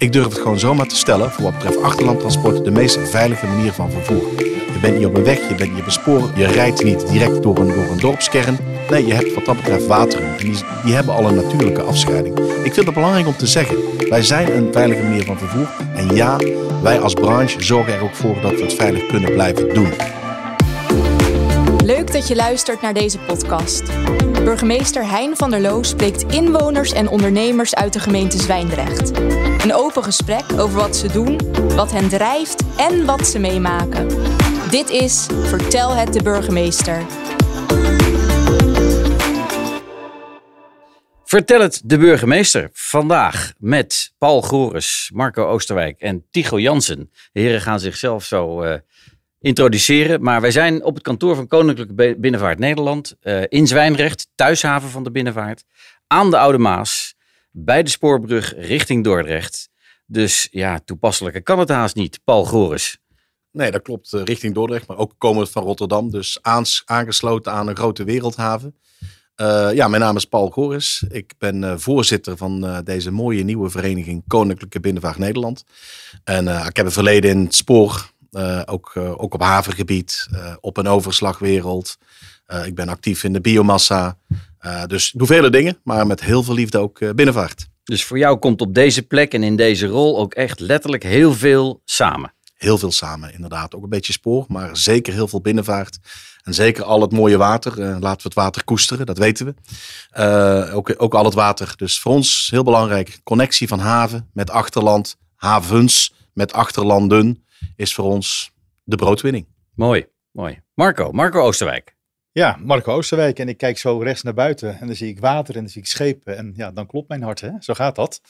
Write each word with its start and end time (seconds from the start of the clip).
Ik 0.00 0.12
durf 0.12 0.24
het 0.24 0.38
gewoon 0.38 0.58
zomaar 0.58 0.86
te 0.86 0.96
stellen, 0.96 1.30
voor 1.30 1.42
wat 1.42 1.52
betreft 1.52 1.82
achterlandtransport, 1.82 2.64
de 2.64 2.70
meest 2.70 2.98
veilige 3.08 3.46
manier 3.46 3.72
van 3.72 3.90
vervoer. 3.90 4.22
Je 4.72 4.78
bent 4.80 4.96
niet 4.96 5.06
op 5.06 5.16
een 5.16 5.24
weg, 5.24 5.48
je 5.48 5.54
bent 5.54 5.74
niet 5.74 5.98
op 6.06 6.36
je 6.36 6.46
rijdt 6.46 6.84
niet 6.84 7.08
direct 7.08 7.42
door 7.42 7.58
een, 7.58 7.66
door 7.66 7.90
een 7.90 7.98
dorpskern. 7.98 8.58
Nee, 8.90 9.06
je 9.06 9.14
hebt 9.14 9.34
wat 9.34 9.44
dat 9.44 9.56
betreft 9.56 9.86
wateren. 9.86 10.26
En 10.26 10.36
die, 10.36 10.58
die 10.84 10.94
hebben 10.94 11.14
al 11.14 11.28
een 11.28 11.34
natuurlijke 11.34 11.82
afscheiding. 11.82 12.38
Ik 12.38 12.74
vind 12.74 12.86
het 12.86 12.94
belangrijk 12.94 13.26
om 13.26 13.36
te 13.36 13.46
zeggen, 13.46 13.76
wij 14.08 14.22
zijn 14.22 14.56
een 14.56 14.72
veilige 14.72 15.02
manier 15.02 15.24
van 15.24 15.38
vervoer. 15.38 15.68
En 15.94 16.14
ja, 16.14 16.36
wij 16.82 17.00
als 17.00 17.14
branche 17.14 17.62
zorgen 17.62 17.92
er 17.92 18.02
ook 18.02 18.14
voor 18.14 18.36
dat 18.42 18.52
we 18.52 18.62
het 18.62 18.74
veilig 18.74 19.06
kunnen 19.06 19.32
blijven 19.32 19.74
doen. 19.74 19.92
Leuk 21.84 22.12
dat 22.12 22.28
je 22.28 22.34
luistert 22.34 22.80
naar 22.80 22.94
deze 22.94 23.18
podcast. 23.18 23.82
Burgemeester 24.44 25.08
Hein 25.08 25.36
van 25.36 25.50
der 25.50 25.60
Loo 25.60 25.82
spreekt 25.82 26.32
inwoners 26.32 26.92
en 26.92 27.08
ondernemers 27.08 27.74
uit 27.74 27.92
de 27.92 28.00
gemeente 28.00 28.38
Zwijndrecht. 28.38 29.18
Een 29.62 29.74
open 29.74 30.04
gesprek 30.04 30.44
over 30.56 30.78
wat 30.78 30.96
ze 30.96 31.12
doen, 31.12 31.38
wat 31.74 31.92
hen 31.92 32.08
drijft 32.08 32.62
en 32.76 33.04
wat 33.04 33.26
ze 33.26 33.38
meemaken. 33.38 34.08
Dit 34.70 34.90
is 34.90 35.26
Vertel 35.42 35.94
het 35.94 36.12
de 36.12 36.22
burgemeester. 36.22 37.06
Vertel 41.24 41.60
het 41.60 41.80
de 41.84 41.98
burgemeester. 41.98 42.68
Vandaag 42.72 43.52
met 43.58 44.12
Paul 44.18 44.42
Goris, 44.42 45.10
Marco 45.14 45.46
Oosterwijk 45.46 46.00
en 46.00 46.26
Tycho 46.30 46.58
Jansen. 46.58 47.10
De 47.32 47.40
heren 47.40 47.60
gaan 47.60 47.80
zichzelf 47.80 48.24
zo 48.24 48.64
uh, 48.64 48.74
introduceren. 49.40 50.22
Maar 50.22 50.40
wij 50.40 50.50
zijn 50.50 50.84
op 50.84 50.94
het 50.94 51.02
kantoor 51.02 51.34
van 51.34 51.46
Koninklijke 51.46 52.16
Binnenvaart 52.18 52.58
Nederland. 52.58 53.16
Uh, 53.22 53.42
in 53.48 53.66
Zwijnrecht, 53.66 54.28
thuishaven 54.34 54.88
van 54.88 55.02
de 55.02 55.10
binnenvaart. 55.10 55.64
Aan 56.06 56.30
de 56.30 56.38
Oude 56.38 56.58
Maas. 56.58 57.14
Bij 57.50 57.82
de 57.82 57.90
spoorbrug 57.90 58.54
richting 58.56 59.04
Dordrecht. 59.04 59.68
Dus 60.06 60.48
ja, 60.50 60.80
toepasselijker 60.84 61.42
kan 61.42 61.58
het 61.58 61.68
haast 61.68 61.94
niet. 61.94 62.20
Paul 62.24 62.44
Goris. 62.44 62.98
Nee, 63.52 63.70
dat 63.70 63.82
klopt. 63.82 64.12
Uh, 64.12 64.22
richting 64.24 64.54
Dordrecht, 64.54 64.86
maar 64.86 64.96
ook 64.96 65.14
komend 65.18 65.50
van 65.50 65.62
Rotterdam. 65.62 66.10
Dus 66.10 66.38
aangesloten 66.84 67.52
aan 67.52 67.68
een 67.68 67.76
grote 67.76 68.04
wereldhaven. 68.04 68.76
Uh, 69.36 69.70
ja, 69.74 69.88
mijn 69.88 70.02
naam 70.02 70.16
is 70.16 70.24
Paul 70.24 70.50
Goris. 70.50 71.04
Ik 71.08 71.32
ben 71.38 71.80
voorzitter 71.80 72.36
van 72.36 72.82
deze 72.84 73.10
mooie 73.10 73.44
nieuwe 73.44 73.70
vereniging 73.70 74.22
Koninklijke 74.26 74.80
Binnenvaart 74.80 75.18
Nederland. 75.18 75.64
En 76.24 76.48
ik 76.48 76.76
heb 76.76 76.86
een 76.86 76.92
verleden 76.92 77.30
in 77.30 77.44
het 77.44 77.54
spoor, 77.54 78.10
ook, 78.64 78.92
ook 78.96 79.34
op 79.34 79.42
havengebied, 79.42 80.28
op 80.60 80.76
een 80.76 80.88
overslagwereld. 80.88 81.96
ik 82.64 82.74
ben 82.74 82.88
actief 82.88 83.24
in 83.24 83.32
de 83.32 83.40
biomassa. 83.40 84.18
dus 84.86 85.12
ik 85.12 85.18
doe 85.18 85.26
vele 85.26 85.50
dingen, 85.50 85.78
maar 85.84 86.06
met 86.06 86.20
heel 86.20 86.42
veel 86.42 86.54
liefde 86.54 86.78
ook 86.78 87.14
binnenvaart. 87.14 87.68
Dus 87.84 88.04
voor 88.04 88.18
jou 88.18 88.38
komt 88.38 88.60
op 88.60 88.74
deze 88.74 89.02
plek 89.02 89.34
en 89.34 89.42
in 89.42 89.56
deze 89.56 89.86
rol 89.86 90.18
ook 90.18 90.34
echt 90.34 90.60
letterlijk 90.60 91.02
heel 91.02 91.34
veel 91.34 91.80
samen. 91.84 92.32
Heel 92.54 92.78
veel 92.78 92.92
samen, 92.92 93.32
inderdaad. 93.32 93.74
Ook 93.74 93.82
een 93.82 93.88
beetje 93.88 94.12
spoor, 94.12 94.44
maar 94.48 94.76
zeker 94.76 95.12
heel 95.12 95.28
veel 95.28 95.40
binnenvaart. 95.40 95.98
En 96.42 96.54
zeker 96.54 96.84
al 96.84 97.00
het 97.00 97.12
mooie 97.12 97.36
water. 97.36 97.78
Laten 97.78 98.00
we 98.00 98.22
het 98.22 98.34
water 98.34 98.64
koesteren, 98.64 99.06
dat 99.06 99.18
weten 99.18 99.46
we. 99.46 100.70
Ook, 100.72 100.94
ook 100.96 101.14
al 101.14 101.24
het 101.24 101.34
water. 101.34 101.72
Dus 101.76 102.00
voor 102.00 102.12
ons 102.12 102.48
heel 102.50 102.62
belangrijk. 102.62 103.20
Connectie 103.22 103.68
van 103.68 103.78
haven 103.78 104.28
met 104.32 104.50
achterland. 104.50 105.16
Havens 105.36 106.14
met 106.32 106.52
achterlanden 106.52 107.44
is 107.76 107.94
voor 107.94 108.04
ons 108.04 108.52
de 108.84 108.96
broodwinning. 108.96 109.46
Mooi, 109.74 110.06
mooi. 110.30 110.60
Marco, 110.74 111.12
Marco 111.12 111.40
Oosterwijk. 111.40 111.96
Ja, 112.32 112.58
Marco 112.60 112.92
Oosterwijk. 112.92 113.38
En 113.38 113.48
ik 113.48 113.56
kijk 113.56 113.78
zo 113.78 113.98
rechts 113.98 114.22
naar 114.22 114.34
buiten 114.34 114.78
en 114.80 114.86
dan 114.86 114.96
zie 114.96 115.08
ik 115.08 115.20
water 115.20 115.54
en 115.54 115.60
dan 115.60 115.70
zie 115.70 115.80
ik 115.80 115.88
schepen. 115.88 116.36
En 116.36 116.52
ja, 116.56 116.70
dan 116.70 116.86
klopt 116.86 117.08
mijn 117.08 117.22
hart, 117.22 117.40
hè? 117.40 117.50
Zo 117.58 117.74
gaat 117.74 117.96
dat. 117.96 118.20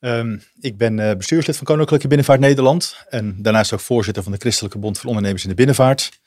Um, 0.00 0.42
ik 0.60 0.76
ben 0.76 0.98
uh, 0.98 1.14
bestuurslid 1.14 1.56
van 1.56 1.66
Koninklijke 1.66 2.08
Binnenvaart 2.08 2.40
Nederland. 2.40 3.04
En 3.08 3.42
daarnaast 3.42 3.72
ook 3.72 3.80
voorzitter 3.80 4.22
van 4.22 4.32
de 4.32 4.38
Christelijke 4.38 4.78
Bond 4.78 4.98
voor 4.98 5.08
Ondernemers 5.08 5.42
in 5.42 5.48
de 5.48 5.54
Binnenvaart. 5.54 6.20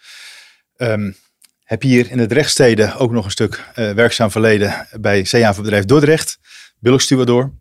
Um, 0.78 1.16
heb 1.64 1.82
hier 1.82 2.12
in 2.12 2.20
het 2.20 2.32
rechtsteden 2.32 2.96
ook 2.96 3.12
nog 3.12 3.26
een 3.26 3.32
stuk 3.32 3.72
uh, 3.76 3.92
werkzaam 3.92 4.32
verleden 4.32 4.88
bij 5.00 5.26
zeehavenbedrijf 5.26 5.86
Dordrecht. 5.86 6.40
Billigstuurder. 6.80 7.52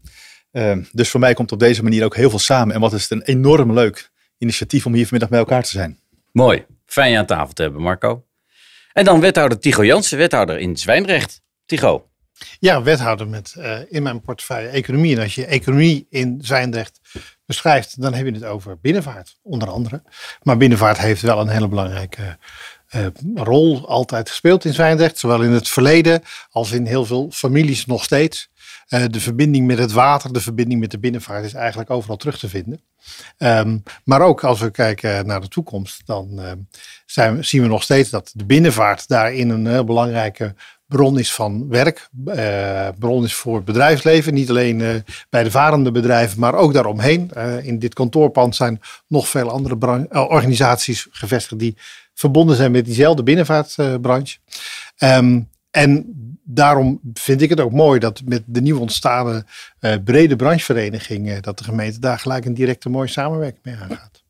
Uh, 0.52 0.76
dus 0.92 1.08
voor 1.08 1.20
mij 1.20 1.34
komt 1.34 1.52
op 1.52 1.58
deze 1.58 1.82
manier 1.82 2.04
ook 2.04 2.16
heel 2.16 2.30
veel 2.30 2.38
samen. 2.38 2.74
En 2.74 2.80
wat 2.80 2.92
is 2.92 3.02
het 3.02 3.10
een 3.10 3.22
enorm 3.22 3.72
leuk 3.72 4.10
initiatief 4.40 4.86
om 4.86 4.94
hier 4.94 5.02
vanmiddag 5.02 5.28
bij 5.28 5.38
elkaar 5.38 5.62
te 5.62 5.70
zijn. 5.70 5.98
Mooi. 6.32 6.64
Fijn 6.86 7.10
je 7.10 7.18
aan 7.18 7.26
tafel 7.26 7.52
te 7.52 7.62
hebben, 7.62 7.82
Marco. 7.82 8.24
En 8.92 9.04
dan 9.04 9.20
wethouder 9.20 9.58
Tigo 9.58 9.84
Jansen, 9.84 10.18
wethouder 10.18 10.58
in 10.58 10.76
Zwijndrecht. 10.76 11.42
Tigo. 11.66 12.08
Ja, 12.58 12.82
wethouder 12.82 13.28
met 13.28 13.54
uh, 13.58 13.78
in 13.88 14.02
mijn 14.02 14.20
portefeuille 14.20 14.68
economie. 14.68 15.16
En 15.16 15.22
als 15.22 15.34
je 15.34 15.46
economie 15.46 16.06
in 16.10 16.38
Zwijndrecht 16.42 17.00
beschrijft, 17.46 18.00
dan 18.00 18.14
heb 18.14 18.26
je 18.26 18.32
het 18.32 18.44
over 18.44 18.78
binnenvaart, 18.80 19.38
onder 19.42 19.68
andere. 19.68 20.02
Maar 20.42 20.56
binnenvaart 20.56 20.98
heeft 20.98 21.22
wel 21.22 21.40
een 21.40 21.48
hele 21.48 21.68
belangrijke 21.68 22.38
uh, 22.96 23.06
rol 23.34 23.88
altijd 23.88 24.28
gespeeld 24.28 24.64
in 24.64 24.72
Zwijndrecht. 24.74 25.18
Zowel 25.18 25.42
in 25.42 25.50
het 25.50 25.68
verleden 25.68 26.22
als 26.50 26.72
in 26.72 26.86
heel 26.86 27.04
veel 27.04 27.30
families 27.32 27.86
nog 27.86 28.04
steeds. 28.04 28.50
Uh, 28.94 29.04
de 29.10 29.20
verbinding 29.20 29.66
met 29.66 29.78
het 29.78 29.92
water, 29.92 30.32
de 30.32 30.40
verbinding 30.40 30.80
met 30.80 30.90
de 30.90 30.98
binnenvaart 30.98 31.44
is 31.44 31.54
eigenlijk 31.54 31.90
overal 31.90 32.16
terug 32.16 32.38
te 32.38 32.48
vinden. 32.48 32.80
Um, 33.38 33.82
maar 34.04 34.20
ook 34.20 34.44
als 34.44 34.60
we 34.60 34.70
kijken 34.70 35.26
naar 35.26 35.40
de 35.40 35.48
toekomst, 35.48 36.02
dan 36.04 36.40
zijn, 37.06 37.44
zien 37.44 37.62
we 37.62 37.68
nog 37.68 37.82
steeds 37.82 38.10
dat 38.10 38.30
de 38.34 38.44
binnenvaart 38.44 39.08
daarin 39.08 39.50
een 39.50 39.66
heel 39.66 39.84
belangrijke 39.84 40.54
bron 40.86 41.18
is 41.18 41.34
van 41.34 41.68
werk, 41.68 42.08
uh, 42.26 42.88
bron 42.98 43.24
is 43.24 43.34
voor 43.34 43.56
het 43.56 43.64
bedrijfsleven. 43.64 44.34
Niet 44.34 44.50
alleen 44.50 44.78
uh, 44.78 44.94
bij 45.28 45.42
de 45.42 45.50
varende 45.50 45.90
bedrijven, 45.90 46.40
maar 46.40 46.54
ook 46.54 46.72
daaromheen. 46.72 47.30
In 47.62 47.78
dit 47.78 47.94
kantoorpand 47.94 48.56
zijn 48.56 48.80
nog 49.06 49.28
veel 49.28 49.50
andere 49.50 50.06
organisaties 50.10 51.06
gevestigd 51.10 51.60
die 51.60 51.76
verbonden 52.14 52.56
zijn 52.56 52.72
met 52.72 52.84
diezelfde 52.84 53.22
binnenvaartbranche. 53.22 54.38
Um, 54.98 55.48
en 55.70 56.14
daarom 56.54 57.00
vind 57.14 57.42
ik 57.42 57.48
het 57.48 57.60
ook 57.60 57.72
mooi 57.72 57.98
dat 57.98 58.22
met 58.24 58.42
de 58.46 58.60
nieuw 58.60 58.78
ontstaande 58.78 59.44
brede 60.04 60.36
branchevereniging, 60.36 61.40
dat 61.40 61.58
de 61.58 61.64
gemeente 61.64 62.00
daar 62.00 62.18
gelijk 62.18 62.44
een 62.44 62.54
directe 62.54 62.88
mooie 62.88 63.08
samenwerking 63.08 63.64
mee 63.64 63.74
aangaat. 63.74 64.22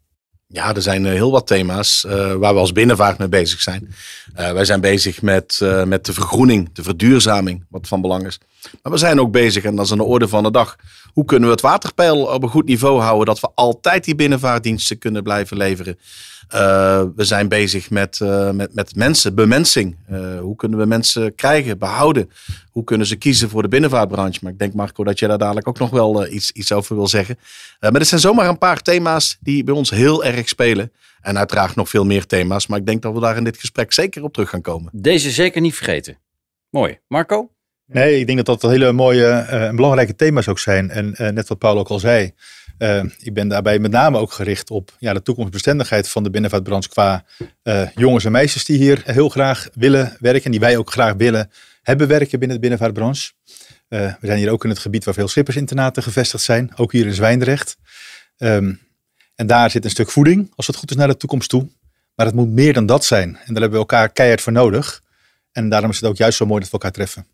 Ja, 0.52 0.74
er 0.74 0.82
zijn 0.82 1.06
heel 1.06 1.30
wat 1.30 1.46
thema's 1.46 2.04
waar 2.38 2.54
we 2.54 2.60
als 2.60 2.72
binnenvaart 2.72 3.18
mee 3.18 3.28
bezig 3.28 3.60
zijn. 3.60 3.94
Wij 4.34 4.64
zijn 4.64 4.80
bezig 4.80 5.22
met, 5.22 5.60
met 5.84 6.06
de 6.06 6.12
vergroening, 6.12 6.72
de 6.72 6.82
verduurzaming, 6.82 7.64
wat 7.68 7.88
van 7.88 8.00
belang 8.00 8.26
is. 8.26 8.40
Maar 8.82 8.92
we 8.92 8.98
zijn 8.98 9.20
ook 9.20 9.32
bezig, 9.32 9.64
en 9.64 9.76
dat 9.76 9.84
is 9.84 9.92
aan 9.92 9.98
de 9.98 10.04
orde 10.04 10.28
van 10.28 10.42
de 10.42 10.50
dag, 10.50 10.76
hoe 11.12 11.24
kunnen 11.24 11.48
we 11.48 11.54
het 11.54 11.64
waterpeil 11.64 12.24
op 12.24 12.42
een 12.42 12.48
goed 12.48 12.66
niveau 12.66 13.00
houden, 13.00 13.26
dat 13.26 13.40
we 13.40 13.50
altijd 13.54 14.04
die 14.04 14.14
binnenvaartdiensten 14.14 14.98
kunnen 14.98 15.22
blijven 15.22 15.56
leveren. 15.56 15.98
Uh, 16.54 17.02
we 17.16 17.24
zijn 17.24 17.48
bezig 17.48 17.90
met, 17.90 18.20
uh, 18.22 18.50
met, 18.50 18.74
met 18.74 18.96
mensen, 18.96 19.34
bemensing. 19.34 19.96
Uh, 20.10 20.40
hoe 20.40 20.56
kunnen 20.56 20.78
we 20.78 20.86
mensen 20.86 21.34
krijgen, 21.34 21.78
behouden? 21.78 22.30
Hoe 22.70 22.84
kunnen 22.84 23.06
ze 23.06 23.16
kiezen 23.16 23.48
voor 23.48 23.62
de 23.62 23.68
binnenvaartbranche? 23.68 24.38
Maar 24.42 24.52
ik 24.52 24.58
denk 24.58 24.74
Marco 24.74 25.04
dat 25.04 25.18
je 25.18 25.26
daar 25.26 25.38
dadelijk 25.38 25.68
ook 25.68 25.78
nog 25.78 25.90
wel 25.90 26.26
iets, 26.26 26.50
iets 26.50 26.72
over 26.72 26.96
wil 26.96 27.06
zeggen. 27.06 27.38
maar 27.80 27.94
er 27.94 28.04
zijn 28.04 28.20
zomaar 28.20 28.48
een 28.48 28.58
paar 28.58 28.82
thema's 28.82 29.38
die 29.40 29.64
bij 29.64 29.74
ons 29.74 29.90
heel 29.90 30.24
erg 30.24 30.48
spelen. 30.48 30.92
En 31.20 31.38
uiteraard 31.38 31.74
nog 31.74 31.88
veel 31.88 32.04
meer 32.04 32.26
thema's. 32.26 32.66
Maar 32.66 32.78
ik 32.78 32.86
denk 32.86 33.02
dat 33.02 33.14
we 33.14 33.20
daar 33.20 33.36
in 33.36 33.44
dit 33.44 33.58
gesprek 33.58 33.92
zeker 33.92 34.22
op 34.22 34.32
terug 34.32 34.48
gaan 34.48 34.62
komen. 34.62 34.90
Deze 34.92 35.30
zeker 35.30 35.60
niet 35.60 35.74
vergeten. 35.74 36.18
Mooi. 36.70 36.98
Marco? 37.08 37.50
Nee, 37.86 38.18
ik 38.18 38.26
denk 38.26 38.44
dat 38.44 38.60
dat 38.60 38.70
hele 38.70 38.92
mooie 38.92 39.26
en 39.28 39.76
belangrijke 39.76 40.16
thema's 40.16 40.48
ook 40.48 40.58
zijn. 40.58 40.90
En 40.90 41.14
net 41.34 41.48
wat 41.48 41.58
Paul 41.58 41.78
ook 41.78 41.88
al 41.88 41.98
zei. 41.98 42.32
Uh, 42.82 43.04
ik 43.18 43.34
ben 43.34 43.48
daarbij 43.48 43.78
met 43.78 43.90
name 43.90 44.18
ook 44.18 44.32
gericht 44.32 44.70
op 44.70 44.96
ja, 44.98 45.12
de 45.12 45.22
toekomstbestendigheid 45.22 46.08
van 46.08 46.22
de 46.22 46.30
binnenvaartbranche 46.30 46.88
qua 46.88 47.24
uh, 47.62 47.88
jongens 47.94 48.24
en 48.24 48.32
meisjes 48.32 48.64
die 48.64 48.78
hier 48.78 49.02
heel 49.04 49.28
graag 49.28 49.68
willen 49.74 50.16
werken 50.18 50.44
en 50.44 50.50
die 50.50 50.60
wij 50.60 50.76
ook 50.76 50.90
graag 50.90 51.14
willen 51.14 51.50
hebben 51.82 52.08
werken 52.08 52.38
binnen 52.38 52.56
de 52.56 52.60
binnenvaartbranche. 52.60 53.32
Uh, 53.88 54.14
we 54.20 54.26
zijn 54.26 54.38
hier 54.38 54.50
ook 54.50 54.64
in 54.64 54.70
het 54.70 54.78
gebied 54.78 55.04
waar 55.04 55.14
veel 55.14 55.28
schippersinternaten 55.28 56.02
gevestigd 56.02 56.44
zijn, 56.44 56.72
ook 56.76 56.92
hier 56.92 57.06
in 57.06 57.14
Zwijndrecht. 57.14 57.76
Um, 58.38 58.80
en 59.34 59.46
daar 59.46 59.70
zit 59.70 59.84
een 59.84 59.90
stuk 59.90 60.10
voeding, 60.10 60.52
als 60.54 60.66
het 60.66 60.76
goed 60.76 60.90
is, 60.90 60.96
naar 60.96 61.08
de 61.08 61.16
toekomst 61.16 61.48
toe. 61.48 61.68
Maar 62.14 62.26
het 62.26 62.34
moet 62.34 62.50
meer 62.50 62.72
dan 62.72 62.86
dat 62.86 63.04
zijn. 63.04 63.28
En 63.28 63.34
daar 63.34 63.62
hebben 63.62 63.70
we 63.70 63.76
elkaar 63.76 64.08
keihard 64.08 64.40
voor 64.40 64.52
nodig. 64.52 65.02
En 65.52 65.68
daarom 65.68 65.90
is 65.90 66.00
het 66.00 66.08
ook 66.08 66.16
juist 66.16 66.36
zo 66.36 66.46
mooi 66.46 66.60
dat 66.60 66.70
we 66.70 66.72
elkaar 66.72 66.92
treffen. 66.92 67.26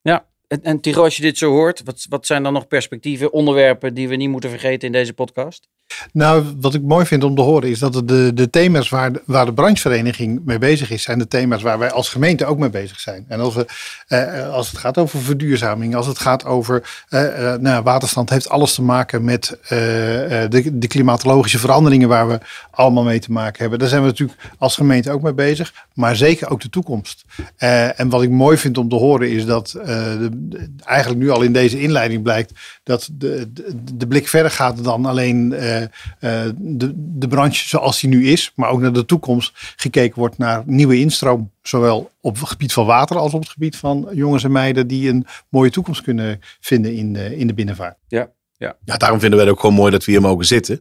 Ja, 0.00 0.26
en, 0.54 0.62
en 0.62 0.80
Tiro, 0.80 1.02
als 1.02 1.16
je 1.16 1.22
dit 1.22 1.38
zo 1.38 1.50
hoort, 1.50 1.82
wat, 1.84 2.06
wat 2.08 2.26
zijn 2.26 2.42
dan 2.42 2.52
nog 2.52 2.66
perspectieven, 2.66 3.32
onderwerpen 3.32 3.94
die 3.94 4.08
we 4.08 4.16
niet 4.16 4.28
moeten 4.28 4.50
vergeten 4.50 4.86
in 4.86 4.92
deze 4.92 5.12
podcast? 5.12 5.68
Nou, 6.12 6.44
wat 6.60 6.74
ik 6.74 6.82
mooi 6.82 7.06
vind 7.06 7.24
om 7.24 7.34
te 7.34 7.42
horen 7.42 7.68
is 7.68 7.78
dat 7.78 8.08
de, 8.08 8.30
de 8.34 8.50
thema's 8.50 8.88
waar, 8.88 9.10
waar 9.24 9.46
de 9.46 9.52
branchevereniging 9.52 10.40
mee 10.44 10.58
bezig 10.58 10.90
is, 10.90 11.02
zijn 11.02 11.18
de 11.18 11.28
thema's 11.28 11.62
waar 11.62 11.78
wij 11.78 11.90
als 11.90 12.08
gemeente 12.08 12.46
ook 12.46 12.58
mee 12.58 12.70
bezig 12.70 13.00
zijn. 13.00 13.24
En 13.28 13.40
als, 13.40 13.54
we, 13.54 13.66
eh, 14.06 14.52
als 14.52 14.70
het 14.70 14.78
gaat 14.78 14.98
over 14.98 15.20
verduurzaming, 15.20 15.94
als 15.94 16.06
het 16.06 16.18
gaat 16.18 16.44
over 16.44 17.04
eh, 17.08 17.52
eh, 17.52 17.60
nou, 17.60 17.82
waterstand, 17.82 18.30
heeft 18.30 18.48
alles 18.48 18.74
te 18.74 18.82
maken 18.82 19.24
met 19.24 19.58
eh, 19.62 19.68
de, 19.68 20.78
de 20.78 20.86
klimatologische 20.86 21.58
veranderingen 21.58 22.08
waar 22.08 22.28
we 22.28 22.38
allemaal 22.70 23.04
mee 23.04 23.18
te 23.18 23.32
maken 23.32 23.60
hebben. 23.60 23.78
Daar 23.78 23.88
zijn 23.88 24.00
we 24.00 24.06
natuurlijk 24.06 24.40
als 24.58 24.76
gemeente 24.76 25.10
ook 25.10 25.22
mee 25.22 25.34
bezig, 25.34 25.72
maar 25.94 26.16
zeker 26.16 26.50
ook 26.50 26.60
de 26.60 26.68
toekomst. 26.68 27.24
en 27.56 28.08
wat 28.08 28.22
ik 28.22 28.30
mooi 28.30 28.56
vind 28.56 28.78
om 28.78 28.88
te 28.88 28.94
horen 28.94 29.30
is 29.30 29.46
dat 29.46 29.70
de, 29.70 30.30
eigenlijk 30.84 31.20
nu 31.20 31.30
al 31.30 31.42
in 31.42 31.52
deze 31.52 31.80
inleiding 31.80 32.22
blijkt 32.22 32.52
dat 32.82 33.08
de, 33.12 33.52
de, 33.52 33.94
de 33.94 34.06
blik 34.06 34.28
verder 34.28 34.50
gaat 34.50 34.84
dan 34.84 35.06
alleen 35.06 35.54
de, 36.56 36.92
de 36.94 37.28
branche 37.28 37.68
zoals 37.68 38.00
die 38.00 38.10
nu 38.10 38.26
is, 38.26 38.52
maar 38.54 38.70
ook 38.70 38.80
naar 38.80 38.92
de 38.92 39.04
toekomst 39.04 39.52
gekeken 39.76 40.18
wordt 40.18 40.38
naar 40.38 40.62
nieuwe 40.66 40.98
instroom. 40.98 41.50
Zowel 41.62 42.10
op 42.20 42.38
het 42.38 42.48
gebied 42.48 42.72
van 42.72 42.86
water 42.86 43.16
als 43.16 43.34
op 43.34 43.40
het 43.40 43.50
gebied 43.50 43.76
van 43.76 44.08
jongens 44.12 44.44
en 44.44 44.52
meiden 44.52 44.86
die 44.86 45.08
een 45.08 45.26
mooie 45.48 45.70
toekomst 45.70 46.02
kunnen 46.02 46.40
vinden 46.60 46.94
in 46.94 47.12
de, 47.12 47.36
in 47.36 47.46
de 47.46 47.54
binnenvaart. 47.54 47.96
Ja, 48.08 48.30
ja. 48.56 48.76
ja, 48.84 48.96
daarom 48.96 49.20
vinden 49.20 49.38
wij 49.38 49.46
het 49.46 49.56
ook 49.56 49.60
gewoon 49.60 49.76
mooi 49.76 49.90
dat 49.90 50.04
we 50.04 50.12
hier 50.12 50.20
mogen 50.20 50.44
zitten. 50.44 50.80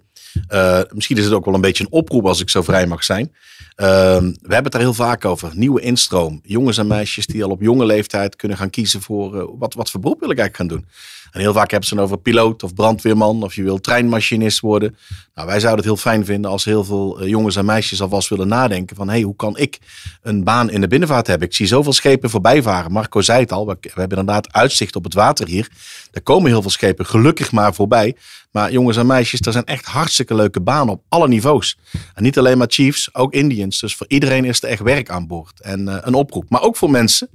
Uh, 0.50 0.80
misschien 0.94 1.18
is 1.18 1.24
het 1.24 1.34
ook 1.34 1.46
wel 1.46 1.54
een 1.54 1.62
beetje 1.62 1.84
een 1.84 1.92
oproep 1.92 2.26
als 2.26 2.42
ik 2.42 2.50
zo 2.50 2.62
vrij 2.62 2.88
mag 2.88 3.04
zijn. 3.04 3.32
Uh, 3.76 3.88
we 4.18 4.54
hebben 4.54 4.64
het 4.64 4.72
daar 4.72 4.82
heel 4.82 4.94
vaak 4.94 5.26
over. 5.26 5.52
Nieuwe 5.54 5.82
instroom. 5.82 6.40
Jongens 6.44 6.78
en 6.78 6.88
meisjes 6.88 7.26
die 7.26 7.44
al 7.44 7.50
op 7.50 7.62
jonge 7.62 7.86
leeftijd 7.86 8.36
kunnen 8.36 8.58
gaan 8.58 8.70
kiezen 8.70 9.02
voor 9.02 9.36
uh, 9.36 9.44
wat, 9.58 9.74
wat 9.74 9.90
voor 9.90 10.00
beroep 10.00 10.20
wil 10.20 10.30
ik 10.30 10.38
eigenlijk 10.38 10.72
gaan 10.72 10.80
doen. 10.80 10.90
En 11.34 11.40
heel 11.40 11.54
vaak 11.54 11.72
hebben 11.72 11.90
ze 11.90 11.96
het 11.96 12.04
over 12.04 12.18
piloot 12.18 12.64
of 12.64 12.74
brandweerman 12.74 13.44
of 13.44 13.56
je 13.56 13.64
wil 13.64 13.80
treinmachinist 13.80 14.60
worden. 14.60 14.98
Nou, 15.34 15.48
wij 15.48 15.60
zouden 15.60 15.86
het 15.86 15.94
heel 15.94 16.12
fijn 16.12 16.26
vinden 16.26 16.52
als 16.52 16.66
heel 16.66 16.84
veel 16.84 17.20
eh, 17.20 17.28
jongens 17.28 17.56
en 17.56 17.66
meisjes 17.66 18.02
alvast 18.02 18.30
willen 18.30 18.48
nadenken 18.48 18.96
van 18.96 19.08
hé, 19.08 19.14
hey, 19.14 19.24
hoe 19.24 19.36
kan 19.36 19.58
ik 19.58 19.80
een 20.22 20.44
baan 20.44 20.70
in 20.70 20.82
de 20.82 20.88
binnenvaart 20.88 21.28
hebben? 21.28 21.48
Ik 21.48 21.56
zie 21.56 21.68
zoveel 21.68 21.94
schepen 21.94 22.30
voorbij 22.30 22.62
varen. 22.62 22.92
Marco 22.92 23.22
zei 23.22 23.40
het 23.40 23.52
al, 23.52 23.66
we, 23.66 23.78
hebben 23.82 24.18
inderdaad 24.18 24.54
uitzicht 24.54 24.96
op 24.96 25.04
het 25.04 25.14
water 25.14 25.48
hier. 25.48 25.70
Er 26.12 26.22
komen 26.22 26.52
heel 26.52 26.62
veel 26.62 26.72
schepen 26.72 27.06
gelukkig 27.06 27.52
maar 27.52 27.74
voorbij. 27.74 28.16
Maar 28.52 28.72
jongens 28.72 28.98
en 28.98 29.06
meisjes, 29.06 29.40
er 29.40 29.52
zijn 29.52 29.66
echt 29.66 29.86
hartstikke 29.86 30.36
leuke 30.36 30.62
banen 30.62 30.94
op 30.94 31.04
alle 31.10 31.28
niveaus. 31.28 31.78
En 32.14 32.24
niet 32.24 32.38
alleen 32.38 32.58
maar 32.58 32.68
Chiefs, 32.70 33.16
ook 33.16 33.34
Indians. 33.34 33.80
Dus 33.80 33.96
voor 33.96 34.08
iedereen 34.10 34.46
is 34.46 34.64
er 34.64 34.70
echt 34.70 34.82
werk 34.82 35.10
aan 35.10 35.28
boord. 35.28 35.62
En 35.62 35.88
uh, 35.88 35.98
een 36.02 36.14
oproep. 36.14 36.50
Maar 36.50 36.62
ook 36.62 36.78
voor 36.78 36.92
mensen 36.92 37.30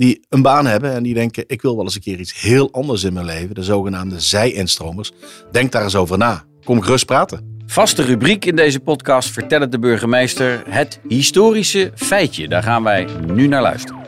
die 0.00 0.20
een 0.28 0.42
baan 0.42 0.66
hebben 0.66 0.92
en 0.92 1.02
die 1.02 1.14
denken: 1.14 1.44
ik 1.46 1.62
wil 1.62 1.76
wel 1.76 1.84
eens 1.84 1.94
een 1.94 2.00
keer 2.00 2.18
iets 2.18 2.40
heel 2.40 2.72
anders 2.72 3.04
in 3.04 3.12
mijn 3.12 3.26
leven. 3.26 3.54
De 3.54 3.62
zogenaamde 3.62 4.20
zij-instromers. 4.20 5.12
Denk 5.52 5.72
daar 5.72 5.82
eens 5.82 5.96
over 5.96 6.18
na. 6.18 6.44
Kom 6.64 6.82
gerust 6.82 7.06
praten. 7.06 7.58
Vaste 7.66 8.02
rubriek 8.02 8.44
in 8.44 8.56
deze 8.56 8.80
podcast 8.80 9.30
vertelt 9.30 9.72
de 9.72 9.78
burgemeester 9.78 10.62
het 10.68 11.00
historische 11.08 11.90
feitje. 11.94 12.48
Daar 12.48 12.62
gaan 12.62 12.82
wij 12.82 13.06
nu 13.26 13.46
naar 13.46 13.62
luisteren. 13.62 14.00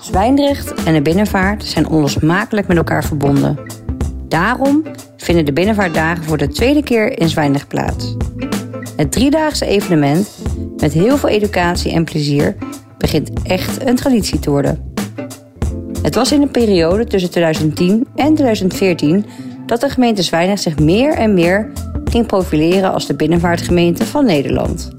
Zwijndrecht 0.00 0.74
en 0.84 0.94
de 0.94 1.02
binnenvaart 1.02 1.64
zijn 1.64 1.88
onlosmakelijk 1.88 2.66
met 2.66 2.76
elkaar 2.76 3.04
verbonden. 3.04 3.58
Daarom 4.28 4.82
vinden 5.16 5.44
de 5.44 5.52
binnenvaartdagen 5.52 6.24
voor 6.24 6.38
de 6.38 6.48
tweede 6.48 6.82
keer 6.82 7.18
in 7.18 7.28
Zwijndrecht 7.28 7.68
plaats. 7.68 8.16
Het 8.96 9.12
driedaagse 9.12 9.66
evenement, 9.66 10.28
met 10.76 10.92
heel 10.92 11.16
veel 11.18 11.28
educatie 11.28 11.92
en 11.92 12.04
plezier, 12.04 12.56
begint 12.98 13.30
echt 13.42 13.86
een 13.86 13.96
traditie 13.96 14.38
te 14.38 14.50
worden. 14.50 14.91
Het 16.02 16.14
was 16.14 16.32
in 16.32 16.40
de 16.40 16.46
periode 16.46 17.04
tussen 17.04 17.30
2010 17.30 18.06
en 18.14 18.34
2014 18.34 19.26
dat 19.66 19.80
de 19.80 19.88
gemeente 19.88 20.22
Zwijndrecht 20.22 20.62
zich 20.62 20.78
meer 20.78 21.12
en 21.12 21.34
meer 21.34 21.70
ging 22.04 22.26
profileren 22.26 22.92
als 22.92 23.06
de 23.06 23.14
binnenvaartgemeente 23.14 24.06
van 24.06 24.24
Nederland. 24.24 24.90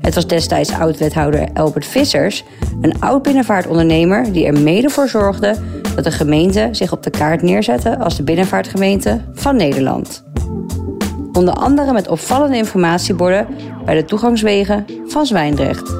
Het 0.00 0.14
was 0.14 0.26
destijds 0.26 0.72
oud-wethouder 0.72 1.48
Albert 1.54 1.86
Vissers, 1.86 2.44
een 2.80 3.00
oud-binnenvaartondernemer 3.00 4.32
die 4.32 4.46
er 4.46 4.60
mede 4.60 4.90
voor 4.90 5.08
zorgde 5.08 5.56
dat 5.94 6.04
de 6.04 6.10
gemeente 6.10 6.68
zich 6.72 6.92
op 6.92 7.02
de 7.02 7.10
kaart 7.10 7.42
neerzette 7.42 7.98
als 7.98 8.16
de 8.16 8.22
binnenvaartgemeente 8.22 9.20
van 9.32 9.56
Nederland. 9.56 10.24
Onder 11.32 11.54
andere 11.54 11.92
met 11.92 12.08
opvallende 12.08 12.56
informatieborden 12.56 13.46
bij 13.84 13.94
de 13.94 14.04
toegangswegen 14.04 14.84
van 15.06 15.26
Zwijndrecht. 15.26 15.94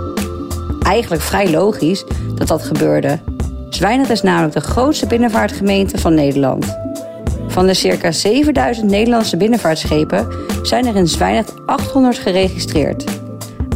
Eigenlijk 0.83 1.23
vrij 1.23 1.51
logisch 1.51 2.05
dat 2.35 2.49
dat 2.49 2.63
gebeurde. 2.63 3.19
Zwijndrecht 3.75 4.11
is 4.11 4.23
namelijk 4.23 4.53
de 4.53 4.61
grootste 4.61 5.07
binnenvaartgemeente 5.07 5.99
van 5.99 6.15
Nederland. 6.15 6.79
Van 7.47 7.67
de 7.67 7.75
circa 7.75 8.11
7000 8.11 8.91
Nederlandse 8.91 9.37
binnenvaartschepen 9.37 10.29
zijn 10.63 10.87
er 10.87 10.97
in 10.97 11.09
Zwijndrecht 11.09 11.67
800 11.67 12.19
geregistreerd. 12.19 13.05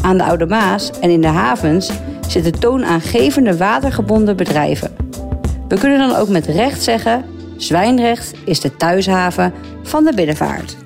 Aan 0.02 0.16
de 0.16 0.25
Oude 0.25 0.46
Maas 0.46 0.90
en 1.00 1.10
in 1.10 1.20
de 1.20 1.26
havens 1.26 1.90
zitten 2.28 2.60
toonaangevende 2.60 3.56
watergebonden 3.56 4.37
bedrijven. 4.37 4.96
We 5.69 5.78
kunnen 5.78 5.98
dan 5.98 6.16
ook 6.16 6.28
met 6.28 6.46
recht 6.46 6.82
zeggen: 6.82 7.25
Zwijndrecht 7.56 8.34
is 8.44 8.60
de 8.60 8.76
thuishaven 8.76 9.52
van 9.82 10.04
de 10.04 10.14
binnenvaart. 10.14 10.76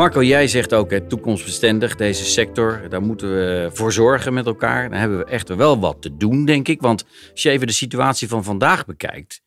Marco, 0.00 0.22
jij 0.22 0.48
zegt 0.48 0.74
ook 0.74 0.92
toekomstbestendig, 0.92 1.96
deze 1.96 2.24
sector, 2.24 2.86
daar 2.88 3.02
moeten 3.02 3.34
we 3.34 3.70
voor 3.72 3.92
zorgen 3.92 4.34
met 4.34 4.46
elkaar. 4.46 4.90
Daar 4.90 4.98
hebben 4.98 5.18
we 5.18 5.24
echt 5.24 5.48
wel 5.48 5.78
wat 5.80 6.02
te 6.02 6.16
doen, 6.16 6.44
denk 6.44 6.68
ik. 6.68 6.80
Want 6.80 7.04
als 7.32 7.42
je 7.42 7.50
even 7.50 7.66
de 7.66 7.72
situatie 7.72 8.28
van 8.28 8.44
vandaag 8.44 8.86
bekijkt, 8.86 9.40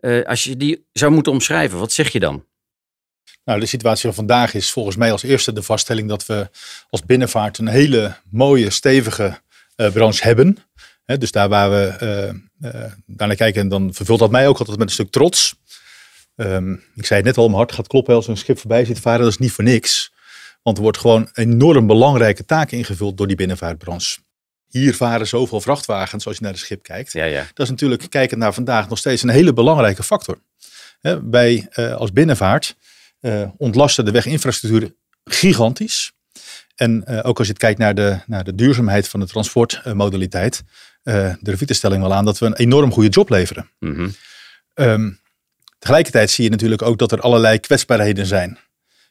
uh, 0.00 0.24
als 0.24 0.44
je 0.44 0.56
die 0.56 0.86
zou 0.92 1.12
moeten 1.12 1.32
omschrijven, 1.32 1.78
wat 1.78 1.92
zeg 1.92 2.08
je 2.08 2.18
dan? 2.18 2.44
Nou, 3.44 3.60
de 3.60 3.66
situatie 3.66 4.02
van 4.02 4.14
vandaag 4.14 4.54
is 4.54 4.70
volgens 4.70 4.96
mij 4.96 5.12
als 5.12 5.22
eerste 5.22 5.52
de 5.52 5.62
vaststelling 5.62 6.08
dat 6.08 6.26
we 6.26 6.48
als 6.90 7.04
binnenvaart 7.04 7.58
een 7.58 7.68
hele 7.68 8.16
mooie, 8.30 8.70
stevige 8.70 9.40
uh, 9.76 9.92
branche 9.92 10.24
hebben. 10.24 10.58
He, 11.04 11.18
dus 11.18 11.30
daar 11.30 11.48
waar 11.48 11.70
we 11.70 12.34
uh, 12.60 12.92
naar 13.06 13.34
kijken, 13.34 13.68
dan 13.68 13.94
vervult 13.94 14.18
dat 14.18 14.30
mij 14.30 14.48
ook 14.48 14.58
altijd 14.58 14.78
met 14.78 14.86
een 14.86 14.94
stuk 14.94 15.10
trots. 15.10 15.54
Um, 16.36 16.82
ik 16.94 17.06
zei 17.06 17.20
het 17.20 17.28
net 17.28 17.36
al, 17.36 17.44
mijn 17.44 17.56
hart 17.56 17.72
gaat 17.72 17.86
kloppen 17.86 18.14
als 18.14 18.28
een 18.28 18.36
schip 18.36 18.58
voorbij 18.58 18.84
zit 18.84 19.00
varen. 19.00 19.20
Dat 19.20 19.30
is 19.30 19.38
niet 19.38 19.52
voor 19.52 19.64
niks. 19.64 20.12
Want 20.62 20.76
er 20.76 20.82
wordt 20.82 20.98
gewoon 20.98 21.28
enorm 21.32 21.86
belangrijke 21.86 22.44
taken 22.44 22.78
ingevuld 22.78 23.16
door 23.16 23.26
die 23.26 23.36
binnenvaartbranche. 23.36 24.18
Hier 24.68 24.94
varen 24.94 25.26
zoveel 25.26 25.60
vrachtwagens 25.60 26.26
als 26.26 26.36
je 26.36 26.42
naar 26.42 26.52
het 26.52 26.60
schip 26.60 26.82
kijkt. 26.82 27.12
Ja, 27.12 27.24
ja. 27.24 27.46
Dat 27.54 27.66
is 27.66 27.70
natuurlijk, 27.70 28.10
kijkend 28.10 28.40
naar 28.40 28.54
vandaag, 28.54 28.88
nog 28.88 28.98
steeds 28.98 29.22
een 29.22 29.28
hele 29.28 29.52
belangrijke 29.52 30.02
factor. 30.02 30.38
He, 31.00 31.28
wij 31.30 31.68
als 31.96 32.12
binnenvaart 32.12 32.76
uh, 33.20 33.48
ontlasten 33.56 34.04
de 34.04 34.10
weginfrastructuur 34.10 34.94
gigantisch. 35.24 36.12
En 36.74 37.04
uh, 37.08 37.20
ook 37.22 37.38
als 37.38 37.46
je 37.46 37.52
kijkt 37.52 37.78
naar 37.78 37.94
de, 37.94 38.18
naar 38.26 38.44
de 38.44 38.54
duurzaamheid 38.54 39.08
van 39.08 39.20
de 39.20 39.26
transportmodaliteit, 39.26 40.62
durf 41.40 41.60
ik 41.60 41.68
de 41.68 41.74
stelling 41.74 42.02
wel 42.02 42.14
aan 42.14 42.24
dat 42.24 42.38
we 42.38 42.46
een 42.46 42.56
enorm 42.56 42.92
goede 42.92 43.08
job 43.08 43.28
leveren. 43.28 43.70
Mm 43.78 43.94
-hmm. 43.94 44.14
um, 44.74 45.20
tegelijkertijd 45.78 46.30
zie 46.30 46.44
je 46.44 46.50
natuurlijk 46.50 46.82
ook 46.82 46.98
dat 46.98 47.12
er 47.12 47.20
allerlei 47.20 47.58
kwetsbaarheden 47.58 48.26
zijn. 48.26 48.58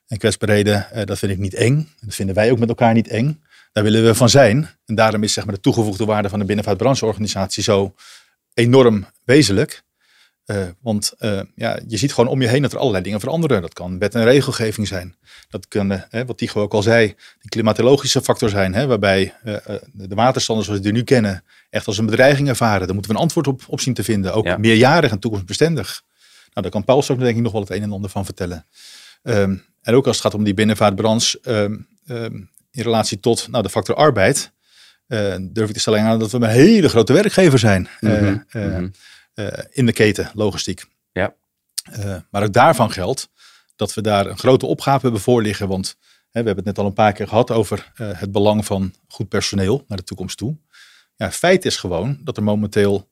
En 0.08 0.18
kwetsbaarheden, 0.18 0.88
dat 1.06 1.18
vind 1.18 1.32
ik 1.32 1.38
niet 1.38 1.54
eng. 1.54 1.90
Dat 2.02 2.16
vinden 2.16 2.36
wij 2.36 2.52
ook 2.52 2.60
met 2.60 2.70
elkaar 2.70 2.94
niet 2.94 3.08
eng. 3.08 3.44
Daar 3.72 3.84
willen 3.84 4.06
we 4.06 4.16
van 4.16 4.30
zijn. 4.30 4.70
En 4.86 4.96
daarom 4.96 5.24
is 5.24 5.34
zeg 5.34 5.46
maar, 5.46 5.54
de 5.54 5.62
toegevoegde 5.62 6.06
waarde 6.06 6.30
van 6.30 6.40
de 6.40 6.46
binnenvaartbrancheorganisatie 6.46 7.64
zo 7.64 7.96
enorm 8.54 9.06
wezenlijk. 9.24 9.84
Uh, 10.46 10.58
want 10.82 11.14
uh, 11.20 11.42
ja, 11.56 11.80
je 11.88 11.98
ziet 11.98 12.14
gewoon 12.14 12.30
om 12.30 12.42
je 12.42 12.48
heen 12.48 12.62
dat 12.62 12.72
er 12.72 12.78
allerlei 12.78 13.04
dingen 13.04 13.20
veranderen. 13.20 13.62
Dat 13.62 13.74
kan 13.74 14.00
wet 14.00 14.16
en 14.16 14.24
regelgeving 14.24 14.88
zijn. 14.88 15.16
Dat 15.50 15.68
kan, 15.68 15.92
uh, 15.92 16.00
wat 16.26 16.38
Tycho 16.38 16.62
ook 16.62 16.74
al 16.74 16.82
zei, 16.82 17.06
die 17.42 17.50
klimatologische 17.50 18.22
factor 18.22 18.50
zijn. 18.50 18.74
Hè, 18.74 18.88
waarbij 18.88 19.34
de 19.94 20.16
waterstanden 20.16 20.66
zoals 20.66 20.80
we 20.80 20.86
die 20.86 20.94
nu 20.94 21.04
kennen 21.04 21.44
echt 21.70 21.88
als 21.88 21.98
een 21.98 22.06
bedreiging 22.06 22.48
ervaren. 22.48 22.86
Daar 22.86 22.94
moeten 22.94 23.12
we 23.12 23.18
een 23.18 23.24
antwoord 23.24 23.48
op, 23.48 23.64
op 23.68 23.80
zien 23.80 23.94
te 23.94 24.04
vinden. 24.04 24.34
Ook 24.34 24.46
ja. 24.46 24.58
meerjarig 24.58 25.12
en 25.12 25.20
toekomstbestendig. 25.20 26.04
Nou, 26.56 26.68
daar 26.68 26.70
kan 26.70 26.84
Paul 26.84 27.10
ook 27.10 27.20
denk 27.20 27.38
ik 27.38 27.44
nog 27.44 27.52
wel 27.52 27.62
het 27.62 27.70
een 27.70 27.82
en 27.82 27.92
ander 27.92 28.10
van 28.10 28.26
vertellen. 28.26 28.66
Um, 29.24 29.66
en 29.82 29.94
ook 29.94 30.08
als 30.08 30.16
het 30.16 30.26
gaat 30.26 30.34
om 30.34 30.44
die 30.44 30.54
binnenvaartbranche 30.54 31.40
um, 31.44 31.88
um, 32.08 32.50
in 32.72 32.84
relatie 32.84 33.20
tot 33.20 33.48
nou, 33.48 33.64
de 33.64 33.70
factor 33.70 33.96
arbeid. 33.96 34.52
durf 35.42 35.68
ik 35.68 35.74
te 35.74 35.80
stellen 35.80 36.02
aan 36.02 36.20
dat 36.20 36.32
we 36.32 36.38
een 36.38 36.44
hele 36.44 36.90
grote 36.90 37.14
werkgever 37.14 37.60
zijn. 37.60 37.90
Mm 38.00 38.10
-hmm. 38.10 38.46
mm 38.52 38.74
-hmm. 38.74 38.92
Uh, 39.36 39.48
in 39.70 39.86
de 39.86 39.94
keten, 39.94 40.32
logistiek. 40.34 40.86
Ja. 41.12 41.34
Maar 42.30 42.44
ook 42.44 42.54
daarvan 42.54 42.92
geldt 42.92 43.30
dat 43.76 43.94
we 43.94 44.02
daar 44.02 44.26
een 44.26 44.38
grote 44.38 44.66
opgave 44.66 45.02
hebben 45.02 45.22
voor 45.22 45.42
liggen. 45.42 45.68
Want 45.68 45.96
hè, 46.32 46.42
we 46.42 46.48
hebben 46.48 46.56
het 46.56 46.66
net 46.66 46.78
al 46.78 46.86
een 46.86 46.94
paar 46.94 47.14
keer 47.14 47.28
gehad 47.28 47.52
over 47.52 47.92
het 47.96 48.32
belang 48.32 48.66
van 48.66 48.94
goed 49.08 49.30
personeel 49.30 49.84
naar 49.88 49.98
de 49.98 50.04
toekomst 50.04 50.38
toe. 50.38 50.56
Ja, 51.16 51.32
feit 51.32 51.66
is 51.66 51.78
gewoon 51.78 52.20
dat 52.24 52.38
er 52.38 52.44
momenteel 52.44 53.10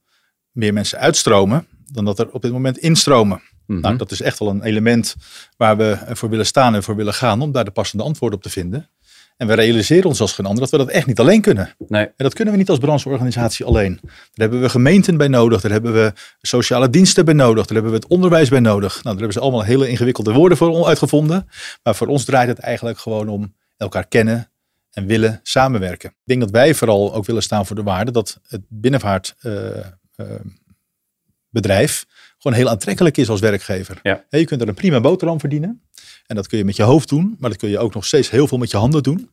meer 0.52 0.74
mensen 0.74 1.00
uitstromen 1.00 1.68
dan 1.92 2.06
dat 2.06 2.20
er 2.20 2.30
op 2.32 2.42
dit 2.42 2.52
moment 2.52 2.78
instromen. 2.78 3.42
Mhm. 3.66 3.80
Nou, 3.80 3.98
dat 3.98 4.12
is 4.12 4.22
echt 4.22 4.40
wel 4.40 4.50
een 4.50 4.64
element 4.64 5.16
waar 5.58 5.78
we 5.78 5.98
voor 6.10 6.30
willen 6.30 6.46
staan 6.46 6.76
en 6.76 6.84
voor 6.84 6.96
willen 6.96 7.14
gaan 7.14 7.42
om 7.42 7.52
daar 7.52 7.66
de 7.66 7.72
passende 7.72 8.04
antwoorden 8.04 8.38
op 8.38 8.44
te 8.44 8.50
vinden. 8.50 8.90
En 9.38 9.48
we 9.48 9.54
realiseren 9.54 10.06
ons 10.06 10.22
als 10.22 10.34
geen 10.34 10.46
ander 10.46 10.62
dat 10.62 10.72
we 10.72 10.78
dat 10.78 10.90
echt 10.90 11.08
niet 11.08 11.20
alleen 11.20 11.42
kunnen. 11.42 11.76
Nee. 11.88 12.06
En 12.06 12.14
dat 12.18 12.34
kunnen 12.34 12.54
we 12.54 12.60
niet 12.60 12.70
als 12.70 12.80
brancheorganisatie 12.80 13.66
alleen. 13.66 14.00
Daar 14.02 14.12
hebben 14.34 14.62
we 14.62 14.70
gemeenten 14.70 15.18
bij 15.18 15.28
nodig, 15.28 15.62
daar 15.62 15.72
hebben 15.72 15.94
we 15.94 16.14
sociale 16.42 16.90
diensten 16.90 17.26
bij 17.26 17.34
nodig, 17.34 17.66
daar 17.66 17.74
hebben 17.74 17.92
we 17.92 17.98
het 17.98 18.08
onderwijs 18.08 18.50
bij 18.50 18.60
nodig. 18.60 18.94
Nou, 18.94 19.04
daar 19.04 19.14
hebben 19.14 19.34
ze 19.34 19.40
allemaal 19.40 19.64
hele 19.64 19.90
ingewikkelde 19.90 20.34
woorden 20.34 20.58
voor 20.58 20.86
uitgevonden. 20.86 21.50
Maar 21.84 21.96
voor 21.96 22.08
ons 22.08 22.26
draait 22.26 22.48
het 22.48 22.60
eigenlijk 22.60 23.00
gewoon 23.00 23.30
om 23.30 23.56
elkaar 23.78 24.08
kennen 24.08 24.52
en 24.92 25.06
willen 25.06 25.40
samenwerken. 25.44 26.10
Ik 26.10 26.16
denk 26.24 26.40
dat 26.40 26.52
wij 26.52 26.74
vooral 26.74 27.14
ook 27.14 27.26
willen 27.26 27.44
staan 27.44 27.66
voor 27.66 27.76
de 27.76 27.84
waarde 27.84 28.12
dat 28.12 28.40
het 28.48 28.62
binnenvaartbedrijf 28.68 29.96
uh, 30.18 30.28
uh, 30.32 30.40
gewoon 32.38 32.58
heel 32.58 32.70
aantrekkelijk 32.70 33.18
is 33.18 33.30
als 33.30 33.40
werkgever. 33.40 34.00
Ja. 34.04 34.24
Je 34.30 34.46
kunt 34.46 34.62
er 34.62 34.68
een 34.68 34.74
prima 34.74 35.02
boterham 35.02 35.40
verdienen. 35.40 35.82
En 36.28 36.36
dat 36.36 36.48
kun 36.48 36.58
je 36.58 36.66
met 36.66 36.76
je 36.76 36.84
hoofd 36.84 37.10
doen, 37.10 37.36
maar 37.40 37.50
dat 37.50 37.60
kun 37.60 37.70
je 37.70 37.80
ook 37.80 37.94
nog 37.94 38.06
steeds 38.06 38.30
heel 38.30 38.48
veel 38.48 38.58
met 38.58 38.72
je 38.72 38.78
handen 38.78 39.04
doen. 39.04 39.30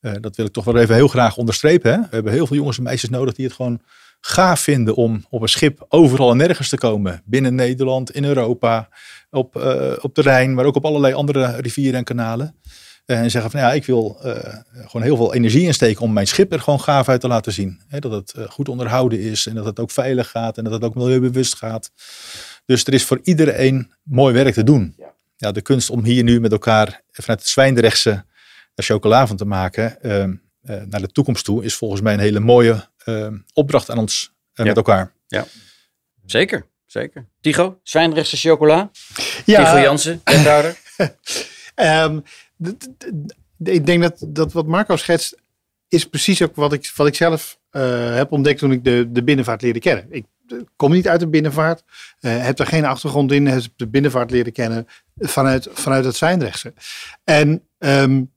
Uh, 0.00 0.12
dat 0.20 0.36
wil 0.36 0.46
ik 0.46 0.52
toch 0.52 0.64
wel 0.64 0.76
even 0.76 0.94
heel 0.94 1.08
graag 1.08 1.36
onderstrepen. 1.36 1.92
Hè? 1.92 2.00
We 2.00 2.08
hebben 2.10 2.32
heel 2.32 2.46
veel 2.46 2.56
jongens 2.56 2.76
en 2.76 2.82
meisjes 2.82 3.10
nodig 3.10 3.34
die 3.34 3.44
het 3.44 3.54
gewoon 3.54 3.80
gaaf 4.20 4.60
vinden 4.60 4.94
om 4.94 5.24
op 5.30 5.42
een 5.42 5.48
schip 5.48 5.84
overal 5.88 6.30
en 6.30 6.36
nergens 6.36 6.68
te 6.68 6.76
komen. 6.76 7.22
Binnen 7.24 7.54
Nederland, 7.54 8.10
in 8.10 8.24
Europa, 8.24 8.88
op, 9.30 9.56
uh, 9.56 9.92
op 10.00 10.14
de 10.14 10.22
Rijn, 10.22 10.54
maar 10.54 10.64
ook 10.64 10.76
op 10.76 10.84
allerlei 10.84 11.14
andere 11.14 11.56
rivieren 11.56 11.98
en 11.98 12.04
kanalen. 12.04 12.54
En 13.04 13.30
zeggen 13.30 13.50
van 13.50 13.60
ja, 13.60 13.72
ik 13.72 13.84
wil 13.86 14.20
uh, 14.24 14.32
gewoon 14.72 15.02
heel 15.02 15.16
veel 15.16 15.34
energie 15.34 15.62
insteken 15.62 16.02
om 16.02 16.12
mijn 16.12 16.26
schip 16.26 16.52
er 16.52 16.60
gewoon 16.60 16.80
gaaf 16.80 17.08
uit 17.08 17.20
te 17.20 17.28
laten 17.28 17.52
zien. 17.52 17.80
dat 17.88 18.12
het 18.12 18.34
goed 18.48 18.68
onderhouden 18.68 19.20
is 19.20 19.46
en 19.46 19.54
dat 19.54 19.64
het 19.64 19.80
ook 19.80 19.90
veilig 19.90 20.30
gaat 20.30 20.58
en 20.58 20.64
dat 20.64 20.72
het 20.72 20.84
ook 20.84 20.94
milieubewust 20.94 21.56
gaat. 21.56 21.90
Dus 22.64 22.84
er 22.84 22.92
is 22.92 23.04
voor 23.04 23.20
iedereen 23.22 23.92
mooi 24.02 24.34
werk 24.34 24.54
te 24.54 24.64
doen. 24.64 24.94
Ja. 24.96 25.14
ja 25.36 25.52
de 25.52 25.62
kunst 25.62 25.90
om 25.90 26.04
hier 26.04 26.22
nu 26.22 26.40
met 26.40 26.52
elkaar 26.52 27.02
vanuit 27.10 27.40
het 27.40 27.48
Zwijndrechtse 27.48 28.24
chocola 28.74 29.26
van 29.26 29.36
te 29.36 29.44
maken 29.44 29.98
uh, 30.02 30.24
naar 30.62 31.00
de 31.00 31.12
toekomst 31.12 31.44
toe, 31.44 31.64
is 31.64 31.74
volgens 31.74 32.00
mij 32.00 32.14
een 32.14 32.20
hele 32.20 32.40
mooie 32.40 32.88
opdracht 33.52 33.90
aan 33.90 33.98
ons 33.98 34.32
uh, 34.54 34.66
met 34.66 34.76
elkaar. 34.76 35.12
Ja, 35.26 35.46
zeker. 36.24 36.66
Zeker. 36.94 37.26
Tigo, 37.40 37.80
Zwijndrechtse 37.82 38.36
chocola. 38.36 38.90
Ja. 39.44 39.64
Tigo 39.64 39.80
Jansen, 39.80 40.20
wethouder. 40.24 40.76
um, 41.74 42.22
ik 43.58 43.86
denk 43.86 44.02
dat, 44.02 44.24
dat 44.28 44.52
wat 44.52 44.66
Marco 44.66 44.96
schetst, 44.96 45.42
is 45.88 46.08
precies 46.08 46.42
ook 46.42 46.56
wat 46.56 46.72
ik, 46.72 46.92
wat 46.96 47.06
ik 47.06 47.14
zelf 47.14 47.58
heb 48.14 48.32
ontdekt 48.32 48.58
toen 48.58 48.72
ik 48.72 48.84
de, 48.84 49.08
de 49.10 49.24
binnenvaart 49.24 49.62
leerde 49.62 49.78
kennen. 49.78 50.06
Ik 50.10 50.24
kom 50.76 50.92
niet 50.92 51.08
uit 51.08 51.20
de 51.20 51.28
binnenvaart, 51.28 51.82
uh, 52.20 52.44
heb 52.44 52.58
er 52.58 52.66
geen 52.66 52.84
achtergrond 52.84 53.32
in, 53.32 53.46
heb 53.46 53.62
de 53.76 53.88
binnenvaart 53.88 54.30
leren 54.30 54.52
kennen 54.52 54.86
vanuit, 55.18 55.68
vanuit 55.72 56.04
het 56.04 56.16
Zwijndrechtse. 56.16 56.74
En 57.24 57.62
um, 57.78 58.32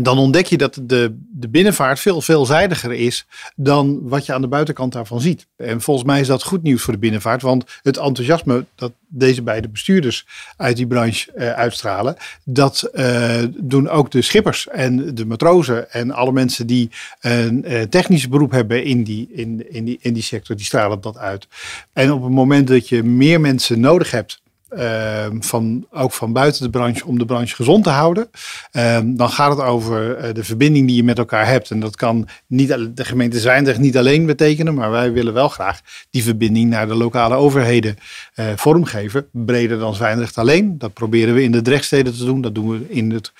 dan 0.00 0.18
ontdek 0.18 0.46
je 0.46 0.56
dat 0.56 0.80
de, 0.82 1.16
de 1.32 1.48
binnenvaart 1.48 2.00
veel 2.00 2.20
veelzijdiger 2.20 2.92
is 2.92 3.26
dan 3.56 3.98
wat 4.02 4.26
je 4.26 4.32
aan 4.32 4.40
de 4.40 4.48
buitenkant 4.48 4.92
daarvan 4.92 5.20
ziet. 5.20 5.46
En 5.56 5.80
volgens 5.80 6.06
mij 6.06 6.20
is 6.20 6.26
dat 6.26 6.42
goed 6.42 6.62
nieuws 6.62 6.82
voor 6.82 6.92
de 6.92 6.98
binnenvaart, 6.98 7.42
want 7.42 7.64
het 7.82 7.96
enthousiasme 7.96 8.64
dat 8.74 8.92
deze 9.08 9.42
beide 9.42 9.68
bestuurders 9.68 10.26
uit 10.56 10.76
die 10.76 10.86
branche 10.86 11.32
uh, 11.36 11.52
uitstralen, 11.52 12.16
dat 12.44 12.90
uh, 12.94 13.42
doen 13.56 13.88
ook 13.88 14.10
de 14.10 14.22
schippers 14.22 14.68
en 14.68 15.14
de 15.14 15.26
matrozen 15.26 15.92
en 15.92 16.10
alle 16.10 16.32
mensen 16.32 16.66
die 16.66 16.90
een 17.20 17.64
uh, 17.72 17.82
technisch 17.82 18.28
beroep 18.28 18.50
hebben 18.50 18.84
in 18.84 19.04
die, 19.04 19.28
in, 19.32 19.72
in, 19.72 19.84
die, 19.84 19.98
in 20.00 20.12
die 20.12 20.22
sector, 20.22 20.56
die 20.56 20.64
stralen 20.64 21.00
dat 21.00 21.16
uit. 21.16 21.46
En 21.92 22.12
op 22.12 22.22
het 22.22 22.32
moment 22.32 22.68
dat 22.68 22.88
je 22.88 23.02
meer 23.02 23.40
mensen 23.40 23.80
nodig 23.80 24.10
hebt 24.10 24.40
Ehm, 24.68 25.40
van, 25.40 25.86
ook 25.90 26.12
van 26.12 26.32
buiten 26.32 26.62
de 26.62 26.70
branche 26.70 27.06
om 27.06 27.18
de 27.18 27.24
branche 27.24 27.54
gezond 27.54 27.84
te 27.84 27.90
houden. 27.90 28.30
Ehm, 28.70 29.14
dan 29.14 29.30
gaat 29.30 29.50
het 29.50 29.66
over 29.66 30.16
eh, 30.16 30.34
de 30.34 30.44
verbinding 30.44 30.86
die 30.86 30.96
je 30.96 31.04
met 31.04 31.18
elkaar 31.18 31.46
hebt. 31.46 31.70
En 31.70 31.80
dat 31.80 31.96
kan 31.96 32.28
niet 32.46 32.68
de 32.94 33.04
gemeente 33.04 33.40
Zwijndrecht 33.40 33.78
niet 33.78 33.98
alleen 33.98 34.26
betekenen, 34.26 34.74
maar 34.74 34.90
wij 34.90 35.12
willen 35.12 35.32
wel 35.32 35.48
graag 35.48 35.80
die 36.10 36.22
verbinding 36.22 36.70
naar 36.70 36.88
de 36.88 36.94
lokale 36.94 37.34
overheden 37.34 37.96
uh, 38.34 38.46
vormgeven. 38.56 39.26
Breder 39.32 39.78
dan 39.78 39.94
Zwijndrecht 39.94 40.38
alleen. 40.38 40.78
Dat 40.78 40.92
proberen 40.92 41.34
we 41.34 41.42
in 41.42 41.52
de 41.52 41.62
Drechtsteden 41.62 42.16
te 42.16 42.24
doen. 42.24 42.40
Dat 42.40 42.54
doen 42.54 42.70
we 42.70 42.88
in 42.88 43.10
het 43.10 43.32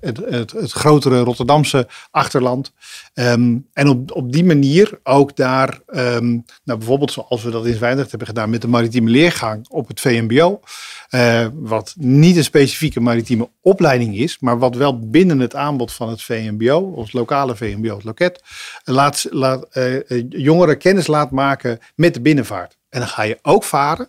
het, 0.00 0.16
het, 0.16 0.52
het, 0.52 0.72
grotere 0.72 1.20
Rotterdamse 1.20 1.88
achterland. 2.10 2.72
Ehm, 3.14 3.56
en 3.72 3.88
op, 3.88 4.12
op 4.12 4.32
die 4.32 4.44
manier 4.44 4.98
ook 5.02 5.36
daar, 5.36 5.80
um, 5.86 6.44
nou 6.64 6.78
bijvoorbeeld 6.78 7.12
zoals 7.12 7.42
we 7.42 7.50
dat 7.50 7.66
in 7.66 7.74
Zwijndrecht 7.74 8.10
hebben 8.10 8.28
gedaan 8.28 8.50
met 8.50 8.60
de 8.60 8.68
maritieme 8.68 9.10
leergang 9.10 9.68
op 9.68 9.88
het 9.88 10.00
VMBO. 10.00 10.60
Eh, 11.08 11.46
wat 11.54 11.94
niet 11.98 12.36
een 12.36 12.44
specifieke 12.44 13.00
maritieme 13.00 13.50
opleiding 13.60 14.16
is, 14.16 14.38
maar 14.38 14.58
wat 14.58 14.74
wel 14.74 15.08
binnen 15.08 15.40
het 15.40 15.54
aanbod 15.54 15.92
van 15.92 16.08
het 16.08 16.22
VMBO, 16.22 16.78
ons 16.78 17.12
lokale 17.12 17.56
VMBO, 17.56 17.94
het 17.94 18.04
loket, 18.04 18.42
laat, 18.84 19.26
laat, 19.30 19.66
uh, 19.76 20.22
jongeren 20.28 20.78
kennis 20.78 21.06
laat 21.06 21.30
maken 21.30 21.78
met 21.94 22.14
de 22.14 22.20
binnenvaart. 22.20 22.76
En 22.88 22.98
dan 22.98 23.08
ga 23.08 23.22
je 23.22 23.38
ook 23.42 23.64
varen 23.64 24.08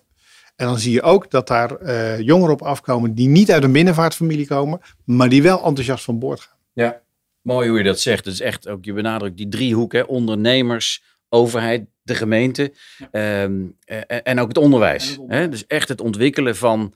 en 0.57 0.65
dan 0.65 0.79
zie 0.79 0.91
je 0.91 1.01
ook 1.01 1.31
dat 1.31 1.47
daar 1.47 1.81
uh, 1.81 2.19
jongeren 2.19 2.53
op 2.53 2.61
afkomen 2.61 3.13
die 3.13 3.27
niet 3.27 3.51
uit 3.51 3.63
een 3.63 3.71
binnenvaartfamilie 3.71 4.47
komen, 4.47 4.81
maar 5.05 5.29
die 5.29 5.41
wel 5.41 5.63
enthousiast 5.63 6.03
van 6.03 6.19
boord 6.19 6.39
gaan. 6.39 6.57
Ja, 6.73 7.01
mooi 7.41 7.69
hoe 7.69 7.77
je 7.77 7.83
dat 7.83 7.99
zegt. 7.99 8.25
Het 8.25 8.33
is 8.33 8.41
echt 8.41 8.67
ook, 8.67 8.85
je 8.85 8.93
benadrukt 8.93 9.37
die 9.37 9.49
driehoek, 9.49 9.93
hè? 9.93 10.01
ondernemers, 10.01 11.03
overheid, 11.29 11.85
de 12.03 12.15
gemeente 12.15 12.73
um, 13.11 13.77
en 14.23 14.39
ook 14.39 14.47
het 14.47 14.57
onderwijs. 14.57 15.17
Hè? 15.27 15.49
Dus 15.49 15.67
echt 15.67 15.87
het 15.87 16.01
ontwikkelen 16.01 16.55
van 16.55 16.93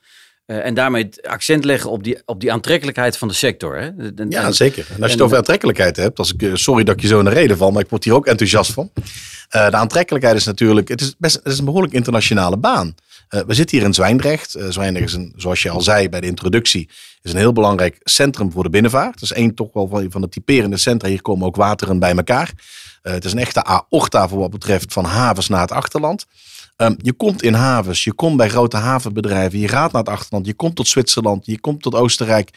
uh, 0.47 0.65
en 0.65 0.73
daarmee 0.73 1.03
het 1.03 1.27
accent 1.27 1.65
leggen 1.65 1.89
op 1.89 2.03
die, 2.03 2.21
op 2.25 2.39
die 2.39 2.51
aantrekkelijkheid 2.51 3.17
van 3.17 3.27
de 3.27 3.33
sector. 3.33 3.77
Hè? 3.77 3.89
ja, 4.29 4.51
zeker. 4.51 4.85
En 4.89 5.01
als 5.01 5.11
je 5.11 5.17
het 5.17 5.21
over 5.21 5.37
aantrekkelijkheid 5.37 5.95
hebt, 5.95 6.19
als 6.19 6.33
ik, 6.33 6.49
sorry 6.53 6.83
dat 6.83 6.95
ik 6.95 7.01
je 7.01 7.07
zo 7.07 7.19
in 7.19 7.25
de 7.25 7.31
reden 7.31 7.57
val, 7.57 7.71
maar 7.71 7.83
ik 7.83 7.89
word 7.89 8.03
hier 8.03 8.13
ook 8.13 8.27
enthousiast 8.27 8.73
van. 8.73 8.91
Uh, 8.95 9.69
de 9.69 9.75
aantrekkelijkheid 9.75 10.35
is 10.35 10.45
natuurlijk, 10.45 10.87
het 10.87 11.01
is, 11.01 11.15
best, 11.17 11.35
het 11.35 11.53
is 11.53 11.59
een 11.59 11.65
behoorlijk 11.65 11.93
internationale 11.93 12.57
baan. 12.57 12.95
Uh, 13.31 13.41
we 13.47 13.53
zitten 13.53 13.77
hier 13.77 13.85
in 13.85 13.93
Zwijndrecht. 13.93 14.57
Uh, 14.57 14.69
Zwijndrecht 14.69 15.07
is 15.07 15.13
een, 15.13 15.33
zoals 15.35 15.61
je 15.61 15.69
al 15.69 15.81
zei 15.81 16.09
bij 16.09 16.21
de 16.21 16.27
introductie, 16.27 16.89
is 17.21 17.31
een 17.31 17.37
heel 17.37 17.53
belangrijk 17.53 17.99
centrum 18.03 18.51
voor 18.51 18.63
de 18.63 18.69
binnenvaart. 18.69 19.13
Het 19.13 19.23
is 19.23 19.31
één 19.31 19.55
toch 19.55 19.73
wel 19.73 19.87
van, 19.87 20.11
van 20.11 20.21
de 20.21 20.29
typerende 20.29 20.77
centra. 20.77 21.07
Hier 21.07 21.21
komen 21.21 21.47
ook 21.47 21.55
wateren 21.55 21.99
bij 21.99 22.15
elkaar. 22.15 22.51
Uh, 23.03 23.13
het 23.13 23.25
is 23.25 23.31
een 23.31 23.39
echte 23.39 23.63
aorta 23.63 24.27
voor 24.27 24.39
wat 24.39 24.49
betreft 24.49 24.93
van 24.93 25.05
havens 25.05 25.47
naar 25.47 25.61
het 25.61 25.71
achterland. 25.71 26.25
Um, 26.81 26.95
je 26.97 27.13
komt 27.13 27.43
in 27.43 27.53
havens, 27.53 28.03
je 28.03 28.13
komt 28.13 28.37
bij 28.37 28.49
grote 28.49 28.77
havenbedrijven, 28.77 29.59
je 29.59 29.67
gaat 29.67 29.91
naar 29.91 30.01
het 30.01 30.11
achterland, 30.11 30.45
je 30.45 30.53
komt 30.53 30.75
tot 30.75 30.87
Zwitserland, 30.87 31.45
je 31.45 31.59
komt 31.59 31.81
tot 31.81 31.95
Oostenrijk. 31.95 32.49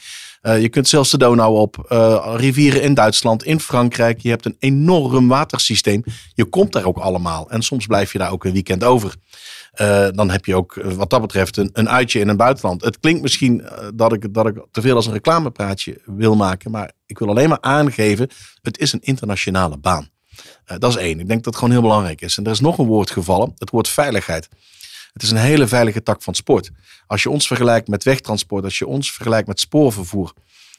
Uh, 0.43 0.61
je 0.61 0.69
kunt 0.69 0.88
zelfs 0.88 1.11
de 1.11 1.19
Donau 1.19 1.59
op, 1.59 1.87
uh, 1.93 2.35
rivieren 2.37 2.83
in 2.83 2.95
Duitsland, 2.95 3.45
in 3.45 3.61
Frankrijk. 3.61 4.21
Je 4.21 4.28
hebt 4.28 4.45
een 4.45 4.57
enorm 4.59 5.28
watersysteem. 5.28 6.04
Je 6.35 6.45
komt 6.45 6.73
daar 6.73 6.85
ook 6.85 6.99
allemaal. 6.99 7.50
En 7.50 7.62
soms 7.62 7.87
blijf 7.87 8.12
je 8.12 8.19
daar 8.19 8.31
ook 8.31 8.45
een 8.45 8.52
weekend 8.52 8.85
over. 8.85 9.14
Uh, 9.81 10.07
dan 10.11 10.31
heb 10.31 10.45
je 10.45 10.57
ook 10.57 10.75
wat 10.83 11.11
dat 11.11 11.21
betreft 11.21 11.57
een, 11.57 11.71
een 11.73 11.88
uitje 11.88 12.21
in 12.21 12.28
een 12.28 12.37
buitenland. 12.37 12.85
Het 12.85 13.00
klinkt 13.00 13.23
misschien 13.23 13.64
dat, 13.95 14.12
ik, 14.12 14.35
dat 14.35 14.47
ik 14.47 14.66
te 14.71 14.81
veel 14.81 14.97
als 14.97 15.07
een 15.07 15.12
reclamepraatje 15.12 16.00
wil 16.04 16.37
maken. 16.37 16.71
Maar 16.71 16.93
ik 17.07 17.19
wil 17.19 17.28
alleen 17.28 17.49
maar 17.49 17.61
aangeven, 17.61 18.28
het 18.62 18.78
is 18.78 18.93
een 18.93 19.02
internationale 19.02 19.78
baan. 19.78 20.09
Uh, 20.66 20.78
dat 20.78 20.90
is 20.90 20.97
één. 20.97 21.21
Ik 21.21 21.28
denk 21.28 21.44
dat 21.44 21.44
het 21.44 21.56
gewoon 21.56 21.71
heel 21.71 21.80
belangrijk 21.83 22.21
is. 22.21 22.38
En 22.38 22.44
er 22.44 22.50
is 22.50 22.61
nog 22.61 22.78
een 22.78 22.87
woord 22.87 23.11
gevallen, 23.11 23.52
het 23.59 23.71
woord 23.71 23.88
veiligheid. 23.88 24.49
Het 25.12 25.23
is 25.23 25.30
een 25.30 25.37
hele 25.37 25.66
veilige 25.66 26.02
tak 26.02 26.23
van 26.23 26.35
sport. 26.35 26.71
Als 27.06 27.23
je 27.23 27.30
ons 27.30 27.47
vergelijkt 27.47 27.88
met 27.88 28.04
wegtransport, 28.04 28.64
als 28.64 28.78
je 28.78 28.87
ons 28.87 29.12
vergelijkt 29.12 29.49
met 29.49 29.61
spoorvervoer, 29.61 30.33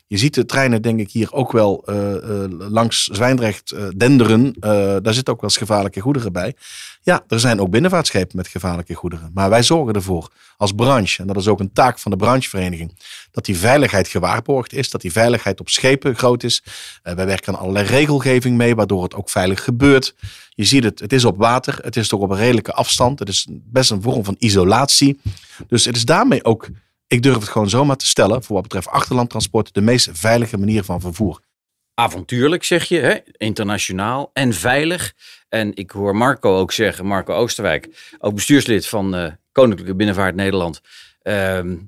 je 0.08 0.18
ziet 0.18 0.34
de 0.34 0.46
treinen, 0.46 0.82
denk 0.82 1.00
ik, 1.00 1.12
hier 1.12 1.34
ook 1.34 1.52
wel 1.52 1.84
uh, 1.90 1.96
uh, 1.96 2.44
langs 2.48 3.04
Zwijndrecht 3.04 3.72
uh, 3.72 3.88
denderen. 3.96 4.54
daar 4.60 5.14
zitten 5.14 5.34
ook 5.34 5.42
wel 5.42 5.50
eens 5.50 5.58
gevaarlijke 5.58 6.00
goederen 6.00 6.34
bij. 6.34 6.56
Ja, 7.02 7.24
er 7.28 7.40
zijn 7.40 7.60
ook 7.60 7.70
binnenvaartschepen 7.70 8.38
met 8.38 8.48
gevaarlijke 8.48 8.94
goederen. 8.94 9.32
Maar 9.34 9.50
wij 9.50 9.64
zorgen 9.64 9.94
ervoor 9.94 10.32
als 10.58 10.72
branche, 10.72 11.22
en 11.22 11.28
dat 11.28 11.38
is 11.38 11.48
ook 11.48 11.60
een 11.60 11.74
taak 11.74 12.00
van 12.00 12.12
de 12.12 12.18
branchevereniging, 12.18 12.98
dat 13.32 13.46
die 13.46 13.58
veiligheid 13.58 14.08
gewaarborgd 14.08 14.74
is, 14.74 14.90
dat 14.90 15.02
die 15.02 15.12
veiligheid 15.12 15.60
op 15.60 15.70
schepen 15.70 16.16
groot 16.16 16.44
is. 16.44 16.64
wij 17.04 17.26
werken 17.26 17.54
aan 17.54 17.60
allerlei 17.60 17.86
regelgeving 17.86 18.58
mee, 18.58 18.76
waardoor 18.76 19.04
het 19.04 19.16
ook 19.16 19.30
veilig 19.30 19.64
gebeurt. 19.64 20.16
Je 20.50 20.64
ziet 20.64 20.84
het, 20.84 21.00
het 21.00 21.14
is 21.14 21.26
op 21.26 21.38
water, 21.38 21.80
het 21.82 21.96
is 21.96 22.08
toch 22.08 22.20
op 22.20 22.30
een 22.30 22.38
redelijke 22.38 22.74
afstand. 22.74 23.20
Het 23.20 23.30
is 23.30 23.48
best 23.50 23.92
een 23.92 24.02
vorm 24.02 24.24
van 24.24 24.36
isolatie. 24.40 25.20
Dus 25.68 25.86
het 25.86 25.96
is 25.96 26.06
daarmee 26.06 26.44
ook 26.44 26.68
ik 27.08 27.24
durf 27.24 27.36
het 27.36 27.50
gewoon 27.50 27.70
zomaar 27.70 27.96
te 27.96 28.06
stellen, 28.06 28.44
voor 28.44 28.54
wat 28.54 28.64
betreft 28.64 28.88
achterlandtransport, 28.88 29.74
de 29.74 29.82
meest 29.82 30.10
veilige 30.14 30.58
manier 30.58 30.84
van 30.84 31.02
vervoer. 31.02 31.40
Avontuurlijk 31.94 32.64
zeg 32.64 32.84
je, 32.84 33.00
hè? 33.00 33.18
internationaal 33.38 34.30
en 34.34 34.54
veilig. 34.54 35.14
En 35.50 35.76
ik 35.76 35.92
hoor 35.92 36.16
Marco 36.16 36.58
ook 36.58 36.72
zeggen, 36.72 37.06
Marco 37.06 37.34
Oosterwijk, 37.34 38.14
ook 38.20 38.36
bestuurslid 38.36 38.88
van 38.88 39.16
uh, 39.16 39.32
Koninklijke 39.52 39.96
Binnenvaart 39.96 40.36
Nederland. 40.36 40.82
Uh, 41.24 41.58
uh, 41.58 41.82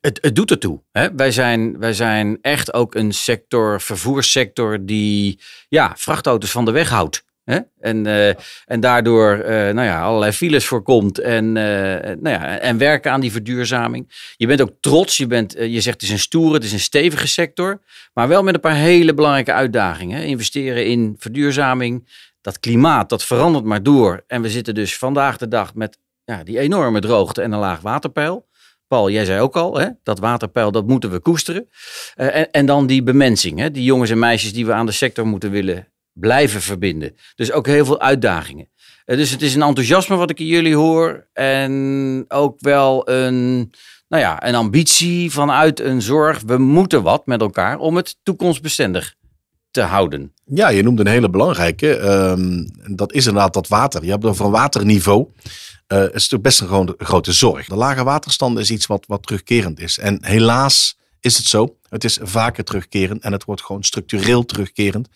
het, 0.00 0.18
het, 0.20 0.36
doet 0.36 0.50
ertoe. 0.50 0.82
Hè? 0.90 1.14
Wij, 1.14 1.30
zijn, 1.30 1.78
wij 1.78 1.92
zijn 1.92 2.38
echt 2.40 2.72
ook 2.72 2.94
een 2.94 3.12
sector, 3.12 3.80
vervoerssector, 3.80 4.84
die 4.86 5.40
ja, 5.68 5.92
vrachtauto's 5.96 6.50
van 6.50 6.64
de 6.64 6.70
weg 6.70 6.88
houdt. 6.88 7.24
Hè? 7.44 7.58
En, 7.80 8.06
uh, 8.06 8.28
en 8.64 8.80
daardoor 8.80 9.36
uh, 9.36 9.46
nou 9.46 9.82
ja, 9.82 10.02
allerlei 10.02 10.32
files 10.32 10.66
voorkomt 10.66 11.18
en, 11.18 11.44
uh, 11.44 11.52
nou 11.52 12.28
ja, 12.28 12.58
en 12.58 12.78
werken 12.78 13.12
aan 13.12 13.20
die 13.20 13.32
verduurzaming. 13.32 14.32
Je 14.36 14.46
bent 14.46 14.60
ook 14.60 14.72
trots, 14.80 15.16
je, 15.16 15.26
bent, 15.26 15.52
je 15.52 15.80
zegt 15.80 16.00
het 16.00 16.02
is 16.02 16.10
een 16.10 16.18
stoere, 16.18 16.54
het 16.54 16.64
is 16.64 16.72
een 16.72 16.80
stevige 16.80 17.26
sector, 17.26 17.82
maar 18.14 18.28
wel 18.28 18.42
met 18.42 18.54
een 18.54 18.60
paar 18.60 18.74
hele 18.74 19.14
belangrijke 19.14 19.52
uitdagingen. 19.52 20.18
Hè? 20.18 20.24
Investeren 20.24 20.86
in 20.86 21.14
verduurzaming, 21.18 22.08
dat 22.40 22.60
klimaat, 22.60 23.08
dat 23.08 23.24
verandert 23.24 23.64
maar 23.64 23.82
door. 23.82 24.24
En 24.26 24.42
we 24.42 24.50
zitten 24.50 24.74
dus 24.74 24.98
vandaag 24.98 25.36
de 25.36 25.48
dag 25.48 25.74
met 25.74 25.98
ja, 26.24 26.44
die 26.44 26.58
enorme 26.58 27.00
droogte 27.00 27.42
en 27.42 27.52
een 27.52 27.58
laag 27.58 27.80
waterpeil. 27.80 28.50
Paul, 28.88 29.10
jij 29.10 29.24
zei 29.24 29.40
ook 29.40 29.56
al, 29.56 29.78
hè, 29.78 29.88
dat 30.02 30.18
waterpeil, 30.18 30.72
dat 30.72 30.86
moeten 30.86 31.10
we 31.10 31.20
koesteren. 31.20 31.68
en, 32.14 32.50
en 32.50 32.66
dan 32.66 32.86
die 32.86 33.02
bemensing, 33.02 33.58
hè, 33.58 33.70
die 33.70 33.84
jongens 33.84 34.10
en 34.10 34.18
meisjes 34.18 34.52
die 34.52 34.66
we 34.66 34.72
aan 34.72 34.86
de 34.86 34.92
sector 34.92 35.26
moeten 35.26 35.50
willen 35.50 35.91
blijven 36.12 36.60
verbinden. 36.60 37.16
Dus 37.34 37.52
ook 37.52 37.66
heel 37.66 37.84
veel 37.84 38.00
uitdagingen. 38.00 38.68
Uh, 39.06 39.16
dus 39.16 39.30
het 39.30 39.42
is 39.42 39.54
een 39.54 39.62
enthousiasme 39.62 40.16
wat 40.16 40.30
ik 40.30 40.40
in 40.40 40.46
jullie 40.46 40.74
hoor. 40.74 41.26
En 41.32 42.24
ook 42.28 42.56
wel 42.60 43.08
een, 43.08 43.72
nou 44.08 44.22
ja, 44.22 44.46
een 44.46 44.54
ambitie 44.54 45.30
vanuit 45.30 45.80
een 45.80 46.02
zorg. 46.02 46.40
We 46.46 46.58
moeten 46.58 47.02
wat 47.02 47.26
met 47.26 47.40
elkaar 47.40 47.78
om 47.78 47.96
het 47.96 48.16
toekomstbestendig 48.22 49.14
te 49.70 49.80
houden. 49.80 50.32
Ja, 50.44 50.68
je 50.68 50.82
noemt 50.82 51.00
een 51.00 51.06
hele 51.06 51.30
belangrijke. 51.30 51.96
Ehm, 51.96 52.66
dat 52.96 53.12
is 53.12 53.26
inderdaad 53.26 53.54
dat 53.54 53.68
water. 53.68 54.04
Je 54.04 54.10
hebt 54.10 54.24
over 54.24 54.44
een 54.44 54.50
waterniveau. 54.50 55.26
Uh, 55.28 55.98
het 55.98 56.06
is 56.06 56.12
natuurlijk 56.12 56.42
best 56.42 56.60
een 56.60 56.66
grote, 56.66 56.94
grote 56.98 57.32
zorg. 57.32 57.66
De 57.66 57.74
lage 57.74 58.04
waterstanden 58.04 58.62
is 58.62 58.70
iets 58.70 58.86
wat, 58.86 59.04
wat 59.06 59.22
terugkerend 59.22 59.80
is. 59.80 59.98
En 59.98 60.18
helaas 60.20 60.98
is 61.20 61.36
het 61.36 61.46
zo. 61.46 61.76
Het 61.92 62.04
is 62.04 62.18
vaker 62.22 62.64
terugkerend 62.64 63.22
en 63.22 63.32
het 63.32 63.44
wordt 63.44 63.62
gewoon 63.62 63.82
structureel 63.82 64.44
terugkerend. 64.44 65.08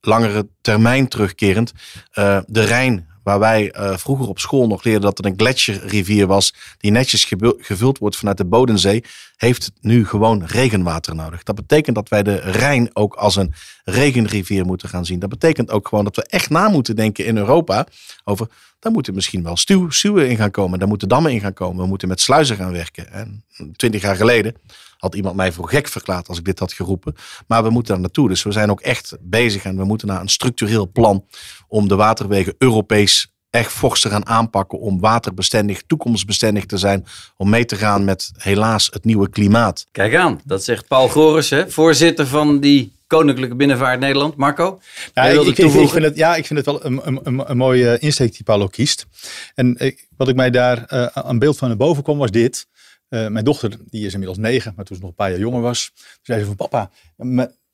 Langere 0.00 0.48
termijn 0.60 1.08
terugkerend. 1.08 1.72
Uh, 2.14 2.38
de 2.46 2.64
Rijn 2.64 3.08
waar 3.22 3.38
wij 3.38 3.74
uh, 3.76 3.96
vroeger 3.96 4.28
op 4.28 4.38
school 4.38 4.66
nog 4.66 4.84
leerden 4.84 5.02
dat 5.02 5.16
het 5.16 5.26
een 5.26 5.34
gletsjerrivier 5.36 6.26
was, 6.26 6.54
die 6.78 6.90
netjes 6.90 7.32
gevuld 7.58 7.98
wordt 7.98 8.16
vanuit 8.16 8.36
de 8.36 8.44
Bodensee, 8.44 9.04
heeft 9.36 9.72
nu 9.80 10.06
gewoon 10.06 10.44
regenwater 10.44 11.14
nodig. 11.14 11.42
Dat 11.42 11.54
betekent 11.54 11.96
dat 11.96 12.08
wij 12.08 12.22
de 12.22 12.34
Rijn 12.34 12.90
ook 12.92 13.14
als 13.14 13.36
een 13.36 13.54
regenrivier 13.84 14.64
moeten 14.64 14.88
gaan 14.88 15.06
zien. 15.06 15.18
Dat 15.18 15.28
betekent 15.28 15.70
ook 15.70 15.88
gewoon 15.88 16.04
dat 16.04 16.16
we 16.16 16.22
echt 16.22 16.50
na 16.50 16.68
moeten 16.68 16.96
denken 16.96 17.26
in 17.26 17.36
Europa 17.36 17.86
over, 18.24 18.48
daar 18.78 18.92
moeten 18.92 19.14
misschien 19.14 19.42
wel 19.42 19.56
stuw, 19.56 19.90
stuwen 19.90 20.28
in 20.28 20.36
gaan 20.36 20.50
komen, 20.50 20.78
daar 20.78 20.88
moeten 20.88 21.08
dammen 21.08 21.32
in 21.32 21.40
gaan 21.40 21.54
komen, 21.54 21.82
we 21.82 21.88
moeten 21.88 22.08
met 22.08 22.20
sluizen 22.20 22.56
gaan 22.56 22.72
werken. 22.72 23.12
En 23.12 23.44
twintig 23.76 24.02
jaar 24.02 24.16
geleden 24.16 24.54
had 25.00 25.14
iemand 25.14 25.36
mij 25.36 25.52
voor 25.52 25.68
gek 25.68 25.88
verklaard 25.88 26.28
als 26.28 26.38
ik 26.38 26.44
dit 26.44 26.58
had 26.58 26.72
geroepen. 26.72 27.14
Maar 27.46 27.62
we 27.62 27.70
moeten 27.70 27.92
daar 27.92 28.02
naartoe. 28.02 28.28
Dus 28.28 28.42
we 28.42 28.52
zijn 28.52 28.70
ook 28.70 28.80
echt 28.80 29.16
bezig 29.20 29.64
en 29.64 29.76
we 29.76 29.84
moeten 29.84 30.08
naar 30.08 30.20
een 30.20 30.28
structureel 30.28 30.90
plan 30.92 31.24
om 31.68 31.88
de 31.88 31.96
waterwegen 31.96 32.54
Europees 32.58 33.32
echt 33.50 33.72
fors 33.72 34.00
te 34.00 34.08
gaan 34.08 34.26
aanpakken 34.26 34.78
om 34.78 35.00
waterbestendig, 35.00 35.82
toekomstbestendig 35.86 36.66
te 36.66 36.76
zijn. 36.76 37.06
Om 37.36 37.50
mee 37.50 37.64
te 37.64 37.76
gaan 37.76 38.04
met 38.04 38.30
helaas 38.36 38.88
het 38.92 39.04
nieuwe 39.04 39.28
klimaat. 39.28 39.86
Kijk 39.92 40.14
aan, 40.14 40.40
dat 40.44 40.64
zegt 40.64 40.88
Paul 40.88 41.08
Goris, 41.08 41.50
hè? 41.50 41.70
voorzitter 41.70 42.26
van 42.26 42.60
die 42.60 42.98
Koninklijke 43.06 43.54
Binnenvaart 43.56 44.00
Nederland. 44.00 44.36
Marco? 44.36 44.80
Ja, 45.14 45.22
ik, 45.24 45.40
ik, 45.40 45.58
ik, 45.58 45.88
vind 45.88 46.04
het, 46.04 46.16
ja, 46.16 46.36
ik 46.36 46.46
vind 46.46 46.58
het 46.58 46.68
wel 46.68 46.84
een, 46.84 47.00
een, 47.04 47.20
een, 47.22 47.50
een 47.50 47.56
mooie 47.56 47.98
insteek 47.98 48.32
die 48.32 48.42
Paulo 48.42 48.66
kiest. 48.66 49.06
En 49.54 49.74
ik, 49.78 50.06
wat 50.16 50.28
ik 50.28 50.36
mij 50.36 50.50
daar 50.50 50.84
uh, 50.92 51.06
aan 51.06 51.38
beeld 51.38 51.58
van 51.58 51.68
naar 51.68 51.76
boven 51.76 52.02
kwam 52.02 52.18
was 52.18 52.30
dit. 52.30 52.66
Uh, 53.10 53.28
mijn 53.28 53.44
dochter, 53.44 53.76
die 53.84 54.06
is 54.06 54.12
inmiddels 54.12 54.38
negen, 54.38 54.72
maar 54.76 54.84
toen 54.84 54.96
ze 54.96 55.02
nog 55.02 55.10
een 55.10 55.16
paar 55.16 55.30
jaar 55.30 55.38
jonger 55.38 55.60
was, 55.60 55.92
zei 56.22 56.40
ze 56.40 56.46
van 56.46 56.56
papa, 56.56 56.90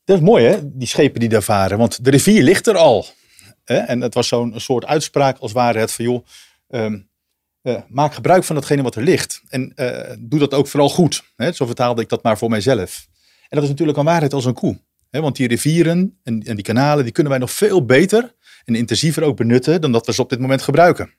dat 0.05 0.17
is 0.17 0.19
mooi 0.19 0.45
hè, 0.45 0.59
die 0.77 0.87
schepen 0.87 1.19
die 1.19 1.29
daar 1.29 1.43
varen, 1.43 1.77
want 1.77 2.03
de 2.03 2.09
rivier 2.09 2.43
ligt 2.43 2.67
er 2.67 2.77
al. 2.77 3.05
En 3.63 4.01
het 4.01 4.13
was 4.13 4.27
zo'n 4.27 4.53
soort 4.59 4.85
uitspraak 4.85 5.37
als 5.37 5.51
ware 5.51 5.79
het 5.79 5.91
van 5.91 6.05
joh, 6.05 6.25
um, 6.69 7.09
uh, 7.63 7.81
maak 7.87 8.13
gebruik 8.13 8.43
van 8.43 8.55
datgene 8.55 8.81
wat 8.81 8.95
er 8.95 9.03
ligt. 9.03 9.41
En 9.49 9.73
uh, 9.75 10.15
doe 10.19 10.39
dat 10.39 10.53
ook 10.53 10.67
vooral 10.67 10.89
goed. 10.89 11.23
Zo 11.53 11.65
vertaalde 11.65 12.01
ik 12.01 12.09
dat 12.09 12.23
maar 12.23 12.37
voor 12.37 12.49
mijzelf. 12.49 13.07
En 13.41 13.47
dat 13.49 13.63
is 13.63 13.69
natuurlijk 13.69 13.97
een 13.97 14.05
waarheid 14.05 14.33
als 14.33 14.45
een 14.45 14.53
koe. 14.53 14.79
Want 15.09 15.35
die 15.35 15.47
rivieren 15.47 16.19
en, 16.23 16.43
en 16.43 16.55
die 16.55 16.63
kanalen, 16.63 17.03
die 17.03 17.13
kunnen 17.13 17.31
wij 17.31 17.41
nog 17.41 17.51
veel 17.51 17.85
beter 17.85 18.35
en 18.65 18.75
intensiever 18.75 19.23
ook 19.23 19.37
benutten 19.37 19.81
dan 19.81 19.91
dat 19.91 20.05
we 20.05 20.13
ze 20.13 20.21
op 20.21 20.29
dit 20.29 20.39
moment 20.39 20.61
gebruiken. 20.61 21.13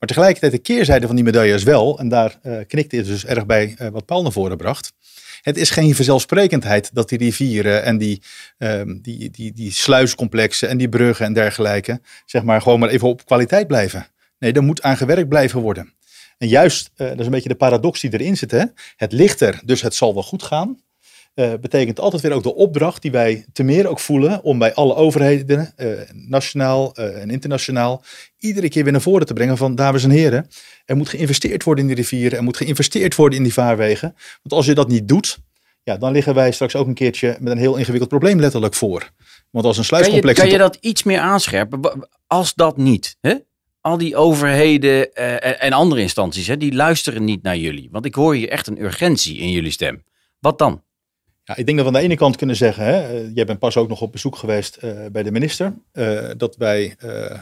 Maar 0.00 0.08
tegelijkertijd 0.08 0.52
de 0.52 0.58
keerzijde 0.58 1.06
van 1.06 1.16
die 1.16 1.24
medaille 1.24 1.54
is 1.54 1.62
wel, 1.62 1.98
en 1.98 2.08
daar 2.08 2.38
uh, 2.42 2.58
knikte 2.66 2.96
het 2.96 3.06
dus 3.06 3.24
erg 3.24 3.46
bij 3.46 3.76
uh, 3.78 3.88
wat 3.88 4.06
Paul 4.06 4.22
naar 4.22 4.32
voren 4.32 4.56
bracht. 4.56 4.92
Het 5.42 5.56
is 5.56 5.70
geen 5.70 5.94
vanzelfsprekendheid 5.94 6.94
dat 6.94 7.08
die 7.08 7.18
rivieren 7.18 7.84
en 7.84 7.98
die, 7.98 8.22
uh, 8.58 8.82
die, 9.02 9.30
die, 9.30 9.52
die 9.52 9.72
sluiscomplexen 9.72 10.68
en 10.68 10.78
die 10.78 10.88
bruggen 10.88 11.26
en 11.26 11.32
dergelijke, 11.32 12.00
zeg 12.24 12.42
maar 12.42 12.62
gewoon 12.62 12.78
maar 12.78 12.88
even 12.88 13.08
op 13.08 13.24
kwaliteit 13.24 13.66
blijven. 13.66 14.06
Nee, 14.38 14.52
er 14.52 14.62
moet 14.62 14.82
aan 14.82 14.96
gewerkt 14.96 15.28
blijven 15.28 15.60
worden. 15.60 15.94
En 16.38 16.48
juist, 16.48 16.90
uh, 16.96 17.08
dat 17.08 17.18
is 17.18 17.24
een 17.24 17.30
beetje 17.30 17.48
de 17.48 17.54
paradox 17.54 18.00
die 18.00 18.12
erin 18.12 18.36
zit. 18.36 18.50
Hè? 18.50 18.64
Het 18.96 19.12
ligt 19.12 19.40
er, 19.40 19.60
dus 19.64 19.82
het 19.82 19.94
zal 19.94 20.14
wel 20.14 20.22
goed 20.22 20.42
gaan. 20.42 20.78
Uh, 21.40 21.52
betekent 21.60 22.00
altijd 22.00 22.22
weer 22.22 22.32
ook 22.32 22.42
de 22.42 22.54
opdracht 22.54 23.02
die 23.02 23.10
wij 23.10 23.44
te 23.52 23.62
meer 23.62 23.88
ook 23.88 24.00
voelen 24.00 24.42
om 24.42 24.58
bij 24.58 24.74
alle 24.74 24.94
overheden, 24.94 25.72
uh, 25.76 26.00
nationaal 26.12 26.92
uh, 26.98 27.22
en 27.22 27.30
internationaal, 27.30 28.02
iedere 28.38 28.68
keer 28.68 28.82
weer 28.82 28.92
naar 28.92 29.00
voren 29.00 29.26
te 29.26 29.32
brengen 29.32 29.56
van 29.56 29.74
dames 29.74 30.04
en 30.04 30.10
heren, 30.10 30.48
er 30.84 30.96
moet 30.96 31.08
geïnvesteerd 31.08 31.64
worden 31.64 31.84
in 31.84 31.94
die 31.94 32.00
rivieren, 32.00 32.38
er 32.38 32.44
moet 32.44 32.56
geïnvesteerd 32.56 33.14
worden 33.14 33.38
in 33.38 33.44
die 33.44 33.52
vaarwegen. 33.52 34.14
Want 34.42 34.52
als 34.52 34.66
je 34.66 34.74
dat 34.74 34.88
niet 34.88 35.08
doet, 35.08 35.38
ja, 35.82 35.96
dan 35.96 36.12
liggen 36.12 36.34
wij 36.34 36.52
straks 36.52 36.76
ook 36.76 36.86
een 36.86 36.94
keertje 36.94 37.36
met 37.40 37.52
een 37.52 37.58
heel 37.58 37.76
ingewikkeld 37.76 38.10
probleem 38.10 38.40
letterlijk 38.40 38.74
voor. 38.74 39.10
Want 39.50 39.64
als 39.64 39.78
een 39.78 39.84
sluiscomplex... 39.84 40.38
Kan 40.38 40.48
je, 40.48 40.56
kan 40.56 40.66
je 40.66 40.70
dat 40.70 40.84
iets 40.84 41.02
meer 41.02 41.20
aanscherpen? 41.20 42.08
Als 42.26 42.54
dat 42.54 42.76
niet, 42.76 43.16
hè? 43.20 43.34
al 43.80 43.98
die 43.98 44.16
overheden 44.16 45.14
en 45.60 45.72
andere 45.72 46.00
instanties, 46.00 46.46
hè, 46.46 46.56
die 46.56 46.74
luisteren 46.74 47.24
niet 47.24 47.42
naar 47.42 47.56
jullie. 47.56 47.88
Want 47.90 48.04
ik 48.04 48.14
hoor 48.14 48.34
hier 48.34 48.48
echt 48.48 48.66
een 48.66 48.82
urgentie 48.82 49.38
in 49.38 49.50
jullie 49.50 49.70
stem. 49.70 50.04
Wat 50.38 50.58
dan? 50.58 50.82
Ja, 51.50 51.56
ik 51.56 51.66
denk 51.66 51.78
dat 51.78 51.86
we 51.86 51.92
aan 51.92 52.00
de 52.00 52.08
ene 52.08 52.16
kant 52.16 52.36
kunnen 52.36 52.56
zeggen, 52.56 52.84
hè, 52.84 53.00
eh, 53.00 53.34
jij 53.34 53.44
bent 53.44 53.58
pas 53.58 53.76
ook 53.76 53.88
nog 53.88 54.00
op 54.00 54.12
bezoek 54.12 54.36
geweest 54.36 54.78
uh, 54.84 55.06
bij 55.12 55.22
de 55.22 55.30
minister, 55.30 55.74
uh, 55.92 56.30
dat 56.36 56.56
wij 56.56 56.96
uh, 57.04 57.38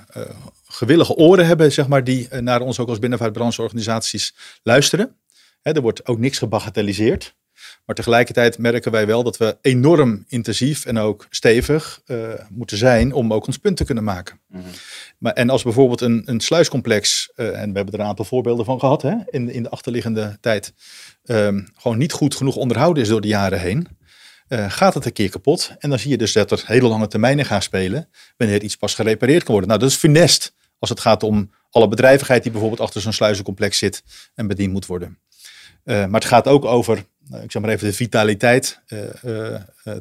gewillige 0.69 1.15
oren 1.15 1.47
hebben, 1.47 1.73
zeg 1.73 1.89
maar, 1.89 2.05
die 2.05 2.29
naar 2.41 2.61
ons 2.61 2.79
ook 2.79 2.89
als 2.89 2.99
binnenvaartbrancheorganisaties 2.99 4.35
luisteren. 4.63 5.17
Hè, 5.63 5.73
er 5.73 5.81
wordt 5.81 6.07
ook 6.07 6.19
niks 6.19 6.39
gebagatelliseerd. 6.39 7.37
Maar 7.85 7.95
tegelijkertijd 7.95 8.59
merken 8.59 8.93
wij 8.93 9.07
wel 9.07 9.23
dat 9.23 9.37
we 9.37 9.57
enorm 9.61 10.25
intensief 10.29 10.85
en 10.85 10.99
ook 10.99 11.27
stevig 11.31 12.03
moeten 12.51 12.77
zijn 12.77 13.13
om 13.13 13.33
ook 13.33 13.47
ons 13.47 13.57
punt 13.57 13.77
te 13.77 13.85
kunnen 13.85 14.05
maken. 14.05 14.41
Mm 14.47 14.61
-hmm. 14.61 14.71
maar, 15.19 15.33
en 15.33 15.51
als 15.51 15.63
bijvoorbeeld 15.63 16.01
een, 16.01 16.23
een 16.25 16.41
sluiscomplex, 16.41 17.31
en 17.35 17.45
we 17.45 17.77
hebben 17.77 17.95
er 17.95 18.01
een 18.01 18.07
aantal 18.07 18.25
voorbeelden 18.25 18.65
van 18.65 18.79
gehad 18.79 19.03
hè, 19.03 19.15
in, 19.31 19.51
in 19.51 19.63
de 19.63 19.71
achterliggende 19.71 20.39
tijd, 20.41 20.73
um, 21.25 21.69
gewoon 21.75 21.99
niet 21.99 22.13
goed 22.13 22.35
genoeg 22.35 22.57
onderhouden 22.57 23.03
is 23.03 23.09
door 23.09 23.21
de 23.21 23.29
jaren 23.29 23.61
heen, 23.61 23.98
uh, 24.49 24.71
gaat 24.71 24.95
het 24.95 25.05
een 25.05 25.13
keer 25.13 25.31
kapot. 25.31 25.73
En 25.79 25.91
dan 25.91 25.99
zie 25.99 26.11
je 26.11 26.19
dus 26.19 26.33
dat 26.33 26.51
er 26.51 26.63
hele 26.67 26.89
lange 26.89 27.07
termijnen 27.07 27.45
gaan 27.45 27.63
spelen 27.63 28.09
wanneer 28.37 28.63
iets 28.63 28.77
pas 28.77 28.95
gerepareerd 28.95 29.43
kan 29.43 29.51
worden. 29.51 29.69
Nou, 29.69 29.81
dat 29.81 29.91
is 29.91 29.97
funest 29.97 30.55
als 30.79 30.91
het 30.91 31.01
gaat 31.01 31.23
om 31.23 31.51
alle 31.71 31.89
bedrijvigheid 31.89 32.43
die 32.43 32.53
bijvoorbeeld 32.53 32.81
achter 32.81 33.01
zo'n 33.01 33.13
sluizencomplex 33.13 33.79
zit 33.79 34.03
en 34.35 34.47
bediend 34.47 34.73
moet 34.73 34.87
worden. 34.87 35.19
Uh, 35.85 36.07
maar 36.07 36.21
het 36.21 36.29
gaat 36.29 36.47
ook 36.47 36.65
over, 36.65 37.05
uh, 37.33 37.43
ik 37.43 37.53
zeg 37.53 37.63
maar 37.63 37.71
even, 37.71 37.87
de 37.87 37.93
vitaliteit 37.95 38.81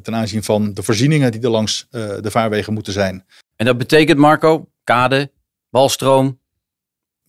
ten 0.02 0.14
aanzien 0.14 0.42
van 0.42 0.74
de 0.74 0.82
voorzieningen 0.82 1.32
die 1.32 1.40
er 1.40 1.50
langs 1.50 1.86
de 1.90 2.30
vaarwegen 2.30 2.72
moeten 2.72 2.92
zijn. 2.92 3.24
En 3.56 3.66
dat 3.66 3.78
betekent, 3.78 4.18
Marco, 4.18 4.68
kade, 4.84 5.30
walstroom, 5.68 6.40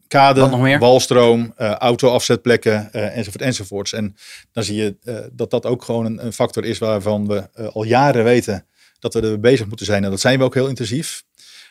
kade, 0.09 0.77
walstroom, 0.79 1.53
uh, 1.57 1.71
autoafzetplekken 1.71 2.89
uh, 2.91 3.17
enzovoort 3.17 3.41
enzovoorts. 3.43 3.93
En 3.93 4.15
dan 4.51 4.63
zie 4.63 4.75
je 4.75 4.97
uh, 5.03 5.19
dat 5.31 5.51
dat 5.51 5.65
ook 5.65 5.83
gewoon 5.83 6.05
een, 6.05 6.25
een, 6.25 6.33
factor 6.33 6.65
is 6.65 6.77
waarvan 6.77 7.27
we 7.27 7.69
al 7.73 7.83
jaren 7.83 8.23
weten 8.23 8.65
dat 8.99 9.13
we 9.13 9.21
er 9.21 9.39
bezig 9.39 9.67
moeten 9.67 9.85
zijn. 9.85 10.03
En 10.03 10.09
dat 10.09 10.19
zijn 10.19 10.39
we 10.39 10.45
ook 10.45 10.53
heel 10.53 10.67
intensief. 10.67 11.23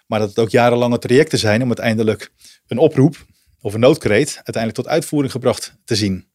Maar 0.07 0.19
dat 0.19 0.29
het 0.29 0.39
ook 0.39 0.51
jarenlange 0.51 0.99
trajecten 0.99 1.39
zijn 1.39 1.63
om 1.63 1.67
uiteindelijk 1.67 2.33
een 2.67 2.79
oproep 2.79 3.27
of 3.61 3.75
een 3.75 3.81
noodkreet 3.81 4.35
uiteindelijk 4.35 4.75
tot 4.75 4.89
uitvoering 4.89 5.33
gebracht 5.33 5.75
te 5.85 5.97
zien. 5.97 6.27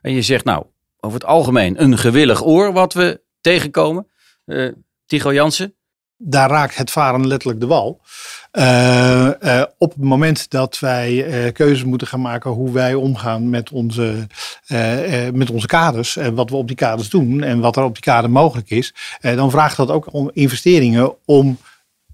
En 0.00 0.12
je 0.12 0.22
zegt 0.22 0.44
nou, 0.44 0.66
over 1.00 1.18
het 1.18 1.28
algemeen 1.28 1.82
een 1.82 1.98
gewillig 1.98 2.44
oor 2.44 2.72
wat 2.72 2.92
we 2.92 3.22
tegenkomen. 3.40 4.06
Tigo 5.06 5.32
Jansen? 5.32 5.74
Daar 6.16 6.50
raakt 6.50 6.76
het 6.76 6.90
varen 6.90 7.26
letterlijk 7.26 7.60
de 7.60 7.66
wal. 7.66 8.00
Uh, 8.52 9.30
uh, 9.40 9.62
op 9.78 9.92
het 9.92 10.02
moment 10.02 10.50
dat 10.50 10.78
wij 10.78 11.12
uh, 11.44 11.52
keuzes 11.52 11.84
moeten 11.84 12.06
gaan 12.06 12.20
maken 12.20 12.50
hoe 12.50 12.72
wij 12.72 12.94
omgaan 12.94 13.50
met 13.50 13.70
onze, 13.70 14.26
met 15.32 15.50
onze 15.50 15.66
kaders 15.66 16.16
en 16.16 16.34
wat 16.34 16.50
we 16.50 16.56
op 16.56 16.66
die 16.66 16.76
kaders 16.76 17.08
doen 17.08 17.42
en 17.42 17.60
wat 17.60 17.76
er 17.76 17.82
op 17.82 17.94
die 17.94 18.02
kader 18.02 18.30
mogelijk 18.30 18.70
is, 18.70 18.94
dan 19.20 19.50
vraagt 19.50 19.76
dat 19.76 19.90
ook 19.90 20.12
om 20.12 20.30
investeringen 20.32 21.14
om, 21.24 21.58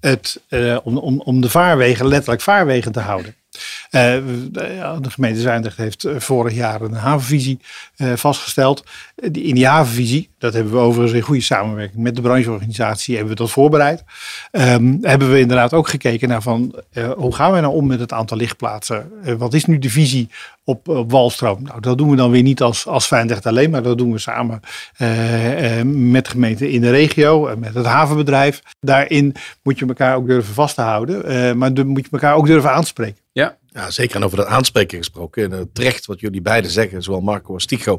het, 0.00 0.40
om, 0.82 0.96
om, 0.96 1.20
om 1.20 1.40
de 1.40 1.50
vaarwegen 1.50 2.06
letterlijk 2.06 2.42
vaarwegen 2.42 2.92
te 2.92 3.00
houden. 3.00 3.34
Uh, 3.90 4.00
de 5.00 5.10
gemeente 5.10 5.40
Zwijndrecht 5.40 5.76
heeft 5.76 6.06
vorig 6.16 6.54
jaar 6.54 6.80
een 6.80 6.94
havenvisie 6.94 7.58
uh, 7.96 8.12
vastgesteld. 8.12 8.84
in 9.14 9.54
die 9.54 9.66
havenvisie, 9.66 10.30
dat 10.38 10.52
hebben 10.52 10.72
we 10.72 10.78
overigens 10.78 11.18
in 11.18 11.22
goede 11.22 11.40
samenwerking 11.40 12.02
met 12.02 12.16
de 12.16 12.22
brancheorganisatie, 12.22 13.14
hebben 13.14 13.32
we 13.32 13.40
dat 13.40 13.50
voorbereid. 13.50 14.04
Um, 14.52 14.98
hebben 15.02 15.30
we 15.30 15.40
inderdaad 15.40 15.74
ook 15.74 15.88
gekeken 15.88 16.28
naar 16.28 16.42
van 16.42 16.74
uh, 16.92 17.10
hoe 17.10 17.34
gaan 17.34 17.52
we 17.52 17.60
nou 17.60 17.74
om 17.74 17.86
met 17.86 18.00
het 18.00 18.12
aantal 18.12 18.36
lichtplaatsen? 18.36 19.12
wat 19.38 19.54
is 19.54 19.64
nu 19.64 19.78
de 19.78 19.90
visie 19.90 20.28
op, 20.64 20.88
op 20.88 21.10
walstroom? 21.10 21.62
Nou, 21.62 21.80
dat 21.80 21.98
doen 21.98 22.10
we 22.10 22.16
dan 22.16 22.30
weer 22.30 22.42
niet 22.42 22.62
als, 22.62 22.86
als 22.86 23.12
alleen, 23.42 23.70
maar 23.70 23.82
dat 23.82 23.98
doen 23.98 24.12
we 24.12 24.18
samen 24.18 24.60
met 25.84 26.24
de 26.24 26.30
gemeente 26.30 26.70
in 26.70 26.80
de 26.80 26.90
regio, 26.90 27.56
met 27.56 27.74
het 27.74 27.86
havenbedrijf. 27.86 28.62
Daarin 28.80 29.34
moet 29.62 29.78
je 29.78 29.86
elkaar 29.86 30.16
ook 30.16 30.26
durven 30.26 30.54
vast 30.54 30.74
te 30.74 30.82
houden, 30.82 31.58
maar 31.58 31.74
de, 31.74 31.84
moet 31.84 32.04
je 32.04 32.10
elkaar 32.10 32.34
ook 32.34 32.46
durven 32.46 32.72
aanspreken. 32.72 33.20
Ja. 33.32 33.58
Ja, 33.72 33.90
zeker 33.90 34.16
en 34.16 34.24
over 34.24 34.36
dat 34.36 34.46
aanspreken 34.46 34.98
gesproken. 34.98 35.52
En 35.52 35.70
terecht 35.72 36.06
wat 36.06 36.20
jullie 36.20 36.42
beiden 36.42 36.70
zeggen, 36.70 37.02
zowel 37.02 37.20
Marco 37.20 37.54
als 37.54 37.66
Tycho. 37.66 37.98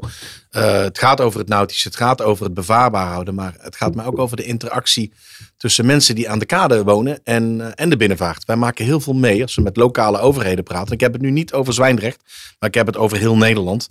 Uh, 0.51 0.81
het 0.81 0.99
gaat 0.99 1.21
over 1.21 1.39
het 1.39 1.47
nautische, 1.47 1.87
het 1.87 1.97
gaat 1.97 2.21
over 2.21 2.45
het 2.45 2.53
bevaarbaar 2.53 3.07
houden. 3.07 3.35
Maar 3.35 3.55
het 3.57 3.75
gaat 3.75 3.95
mij 3.95 4.05
ook 4.05 4.17
over 4.19 4.37
de 4.37 4.43
interactie 4.43 5.13
tussen 5.61 5.85
mensen 5.85 6.15
die 6.15 6.29
aan 6.29 6.39
de 6.39 6.45
kade 6.45 6.83
wonen 6.83 7.19
en, 7.23 7.61
eh, 7.61 7.71
en 7.75 7.89
de 7.89 7.97
binnenvaart. 7.97 8.45
Wij 8.45 8.55
maken 8.55 8.85
heel 8.85 8.99
veel 8.99 9.13
mee 9.13 9.41
als 9.41 9.55
we 9.55 9.61
met 9.61 9.77
lokale 9.77 10.19
overheden 10.19 10.63
praten. 10.63 10.93
Ik 10.93 10.99
heb 10.99 11.13
het 11.13 11.21
nu 11.21 11.31
niet 11.31 11.53
over 11.53 11.73
Zwijndrecht, 11.73 12.21
maar 12.59 12.69
ik 12.69 12.75
heb 12.75 12.85
het 12.85 12.97
over 12.97 13.17
heel 13.17 13.37
Nederland. 13.37 13.89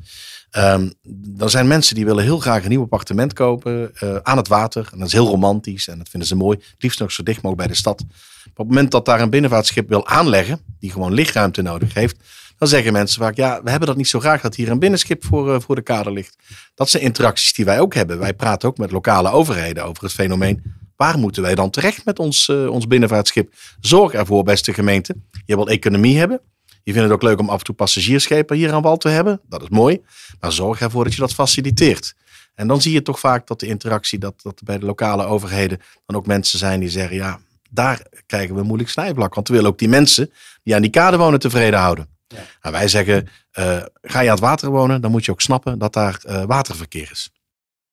Um, 0.59 0.93
dan 1.29 1.51
zijn 1.51 1.67
mensen 1.67 1.95
die 1.95 2.05
willen 2.05 2.25
heel 2.25 2.39
graag 2.39 2.63
een 2.63 2.69
nieuw 2.69 2.83
appartement 2.83 3.33
kopen 3.33 3.93
uh, 4.03 4.17
aan 4.23 4.37
het 4.37 4.49
water. 4.49 4.89
En 4.93 4.99
dat 4.99 5.07
is 5.07 5.13
heel 5.13 5.27
romantisch 5.27 5.89
en 5.89 5.99
dat 5.99 6.09
vinden 6.09 6.29
ze 6.29 6.35
mooi. 6.35 6.59
Het 6.59 6.83
liefst 6.83 7.01
nog 7.01 7.13
zo 7.13 7.23
dicht 7.23 7.43
mogelijk 7.43 7.67
bij 7.67 7.77
de 7.77 7.81
stad. 7.81 8.01
Maar 8.01 8.17
op 8.45 8.57
het 8.57 8.67
moment 8.67 8.91
dat 8.91 9.05
daar 9.05 9.21
een 9.21 9.31
binnenvaartschip 9.31 9.89
wil 9.89 10.07
aanleggen, 10.07 10.61
die 10.81 10.91
gewoon 10.91 11.13
lichtruimte 11.13 11.63
nodig 11.63 11.95
heeft, 11.95 12.17
dan 12.59 12.69
zeggen 12.69 12.93
mensen 12.93 13.23
vaak, 13.23 13.37
ja, 13.37 13.61
we 13.63 13.71
hebben 13.71 13.89
dat 13.89 13.97
niet 13.97 14.09
zo 14.09 14.21
graag 14.21 14.41
dat 14.41 14.55
hier 14.55 14.71
een 14.71 14.79
binnenschip 14.79 15.25
voor, 15.25 15.55
uh, 15.55 15.61
voor 15.61 15.75
de 15.75 15.83
kade 15.83 16.13
ligt. 16.13 16.37
Dat 16.75 16.91
zijn 16.91 17.03
interacties 17.03 17.53
die 17.53 17.65
wij 17.65 17.81
ook 17.81 17.95
hebben. 17.95 18.19
Wij 18.19 18.35
praten 18.35 18.69
ook 18.69 18.79
met 18.79 18.91
lokale 18.91 19.31
overheden 19.31 19.85
over 19.85 20.03
het 20.03 20.13
fenomeen. 20.13 20.80
Waar 21.01 21.19
moeten 21.19 21.43
wij 21.43 21.55
dan 21.55 21.71
terecht 21.71 22.05
met 22.05 22.19
ons, 22.19 22.49
uh, 22.49 22.71
ons 22.71 22.87
binnenvaartschip? 22.87 23.55
Zorg 23.81 24.13
ervoor, 24.13 24.43
beste 24.43 24.73
gemeente. 24.75 25.17
Je 25.45 25.55
wil 25.57 25.69
economie 25.69 26.19
hebben. 26.19 26.41
Je 26.83 26.93
vindt 26.93 27.09
het 27.09 27.13
ook 27.13 27.23
leuk 27.23 27.39
om 27.39 27.49
af 27.49 27.59
en 27.59 27.65
toe 27.65 27.75
passagiersschepen 27.75 28.57
hier 28.57 28.73
aan 28.73 28.83
wal 28.83 28.97
te 28.97 29.09
hebben. 29.09 29.41
Dat 29.49 29.63
is 29.63 29.69
mooi. 29.69 30.01
Maar 30.41 30.53
zorg 30.53 30.81
ervoor 30.81 31.05
dat 31.05 31.15
je 31.15 31.21
dat 31.21 31.35
faciliteert. 31.35 32.15
En 32.55 32.67
dan 32.67 32.81
zie 32.81 32.93
je 32.93 33.03
toch 33.03 33.21
vaak 33.21 33.47
dat 33.47 33.61
de 33.61 33.67
interactie, 33.67 34.19
dat, 34.19 34.43
dat 34.43 34.63
bij 34.65 34.79
de 34.79 34.87
lokale 34.87 35.25
overheden 35.25 35.81
dan 36.07 36.17
ook 36.17 36.27
mensen 36.27 36.59
zijn 36.59 36.81
die 36.81 36.91
zeggen, 36.91 37.17
ja, 37.17 37.41
daar 37.71 38.03
krijgen 38.27 38.55
we 38.55 38.61
een 38.61 38.67
moeilijk 38.67 38.91
snijvlak. 38.91 39.35
Want 39.35 39.49
we 39.49 39.55
willen 39.55 39.71
ook 39.71 39.79
die 39.79 39.89
mensen 39.89 40.33
die 40.63 40.75
aan 40.75 40.83
die 40.83 40.91
kade 40.91 41.17
wonen 41.17 41.41
tevreden 41.41 41.79
houden. 41.79 42.09
Ja. 42.29 42.39
En 42.61 42.73
wij 42.73 42.89
zeggen, 42.89 43.29
uh, 43.59 43.83
ga 44.03 44.21
je 44.21 44.29
aan 44.29 44.35
het 44.35 44.45
water 44.45 44.71
wonen, 44.71 45.01
dan 45.01 45.11
moet 45.11 45.25
je 45.25 45.31
ook 45.31 45.41
snappen 45.41 45.79
dat 45.79 45.93
daar 45.93 46.21
uh, 46.27 46.45
waterverkeer 46.45 47.09
is. 47.11 47.31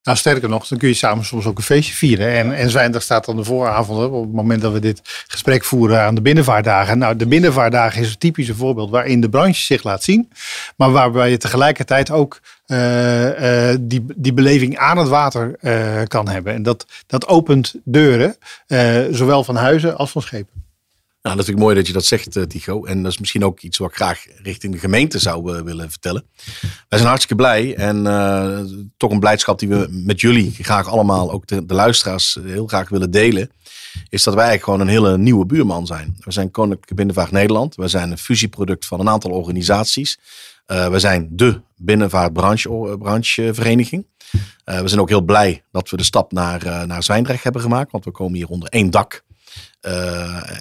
Nou, 0.07 0.19
sterker 0.19 0.49
nog, 0.49 0.67
dan 0.67 0.77
kun 0.77 0.87
je 0.87 0.93
samen 0.93 1.25
soms 1.25 1.45
ook 1.45 1.57
een 1.57 1.63
feestje 1.63 1.93
vieren. 1.93 2.31
En, 2.31 2.53
en 2.53 3.01
staat 3.01 3.25
dan 3.25 3.35
de 3.35 3.43
vooravond, 3.43 4.11
op 4.11 4.23
het 4.23 4.33
moment 4.33 4.61
dat 4.61 4.73
we 4.73 4.79
dit 4.79 5.01
gesprek 5.27 5.63
voeren 5.63 6.01
aan 6.01 6.15
de 6.15 6.21
binnenvaartdagen. 6.21 6.97
Nou, 6.97 7.15
de 7.15 7.27
binnenvaartdagen 7.27 8.01
is 8.01 8.09
een 8.09 8.17
typische 8.17 8.55
voorbeeld 8.55 8.89
waarin 8.89 9.21
de 9.21 9.29
branche 9.29 9.61
zich 9.61 9.83
laat 9.83 10.03
zien. 10.03 10.31
Maar 10.75 10.91
waarbij 10.91 11.29
je 11.29 11.37
tegelijkertijd 11.37 12.11
ook 12.11 12.39
uh, 12.67 13.69
uh, 13.69 13.75
die, 13.79 14.05
die 14.15 14.33
beleving 14.33 14.77
aan 14.77 14.97
het 14.97 15.07
water 15.07 15.55
uh, 15.61 16.01
kan 16.03 16.27
hebben. 16.29 16.53
En 16.53 16.63
dat, 16.63 16.85
dat 17.07 17.27
opent 17.27 17.75
deuren, 17.83 18.35
zowel 19.11 19.43
van 19.43 19.55
huizen 19.55 19.97
als 19.97 20.11
van 20.11 20.21
schepen. 20.21 20.66
Nou, 21.27 21.39
natuurlijk 21.39 21.65
mooi 21.65 21.77
dat 21.77 21.87
je 21.87 21.93
dat 21.93 22.05
zegt, 22.05 22.35
uh, 22.35 22.43
Tycho. 22.43 22.85
En 22.85 23.03
dat 23.03 23.11
is 23.11 23.17
misschien 23.17 23.45
ook 23.45 23.59
iets 23.59 23.77
wat 23.77 23.89
ik 23.89 23.95
graag 23.95 24.25
richting 24.43 24.73
de 24.73 24.79
gemeente 24.79 25.19
zou 25.19 25.55
uh, 25.55 25.61
willen 25.61 25.89
vertellen. 25.89 26.23
Wij 26.61 26.99
zijn 26.99 27.05
hartstikke 27.05 27.35
blij 27.35 27.75
en 27.75 28.05
uh, 28.05 28.59
toch 28.97 29.11
een 29.11 29.19
blijdschap 29.19 29.59
die 29.59 29.69
we 29.69 29.87
met 29.89 30.21
jullie 30.21 30.51
graag 30.51 30.87
allemaal, 30.87 31.31
ook 31.31 31.47
de, 31.47 31.63
luisteraars, 31.67 32.37
heel 32.43 32.67
graag 32.67 32.89
willen 32.89 33.11
delen. 33.11 33.51
Is 34.09 34.23
dat 34.23 34.33
wij 34.33 34.43
eigenlijk 34.43 34.63
gewoon 34.63 34.79
een 34.79 35.03
hele 35.03 35.17
nieuwe 35.17 35.45
buurman 35.45 35.85
zijn. 35.85 36.17
We 36.19 36.31
zijn 36.31 36.51
Koninklijke 36.51 36.93
Binnenvaart 36.93 37.31
Nederland. 37.31 37.75
We 37.75 37.87
zijn 37.87 38.11
een 38.11 38.17
fusieproduct 38.17 38.85
van 38.85 38.99
een 38.99 39.09
aantal 39.09 39.31
organisaties. 39.31 40.19
we 40.65 40.99
zijn 40.99 41.27
de 41.31 41.61
binnenvaartbranchevereniging. 41.75 44.05
we 44.63 44.87
zijn 44.87 45.01
ook 45.01 45.09
heel 45.09 45.21
blij 45.21 45.63
dat 45.71 45.89
we 45.89 45.97
de 45.97 46.03
stap 46.03 46.31
naar, 46.31 46.87
naar 46.87 47.03
Zwijndrecht 47.03 47.43
hebben 47.43 47.61
gemaakt. 47.61 47.91
Want 47.91 48.05
we 48.05 48.11
komen 48.11 48.37
hier 48.37 48.47
onder 48.47 48.69
één 48.69 48.89
dak 48.89 49.25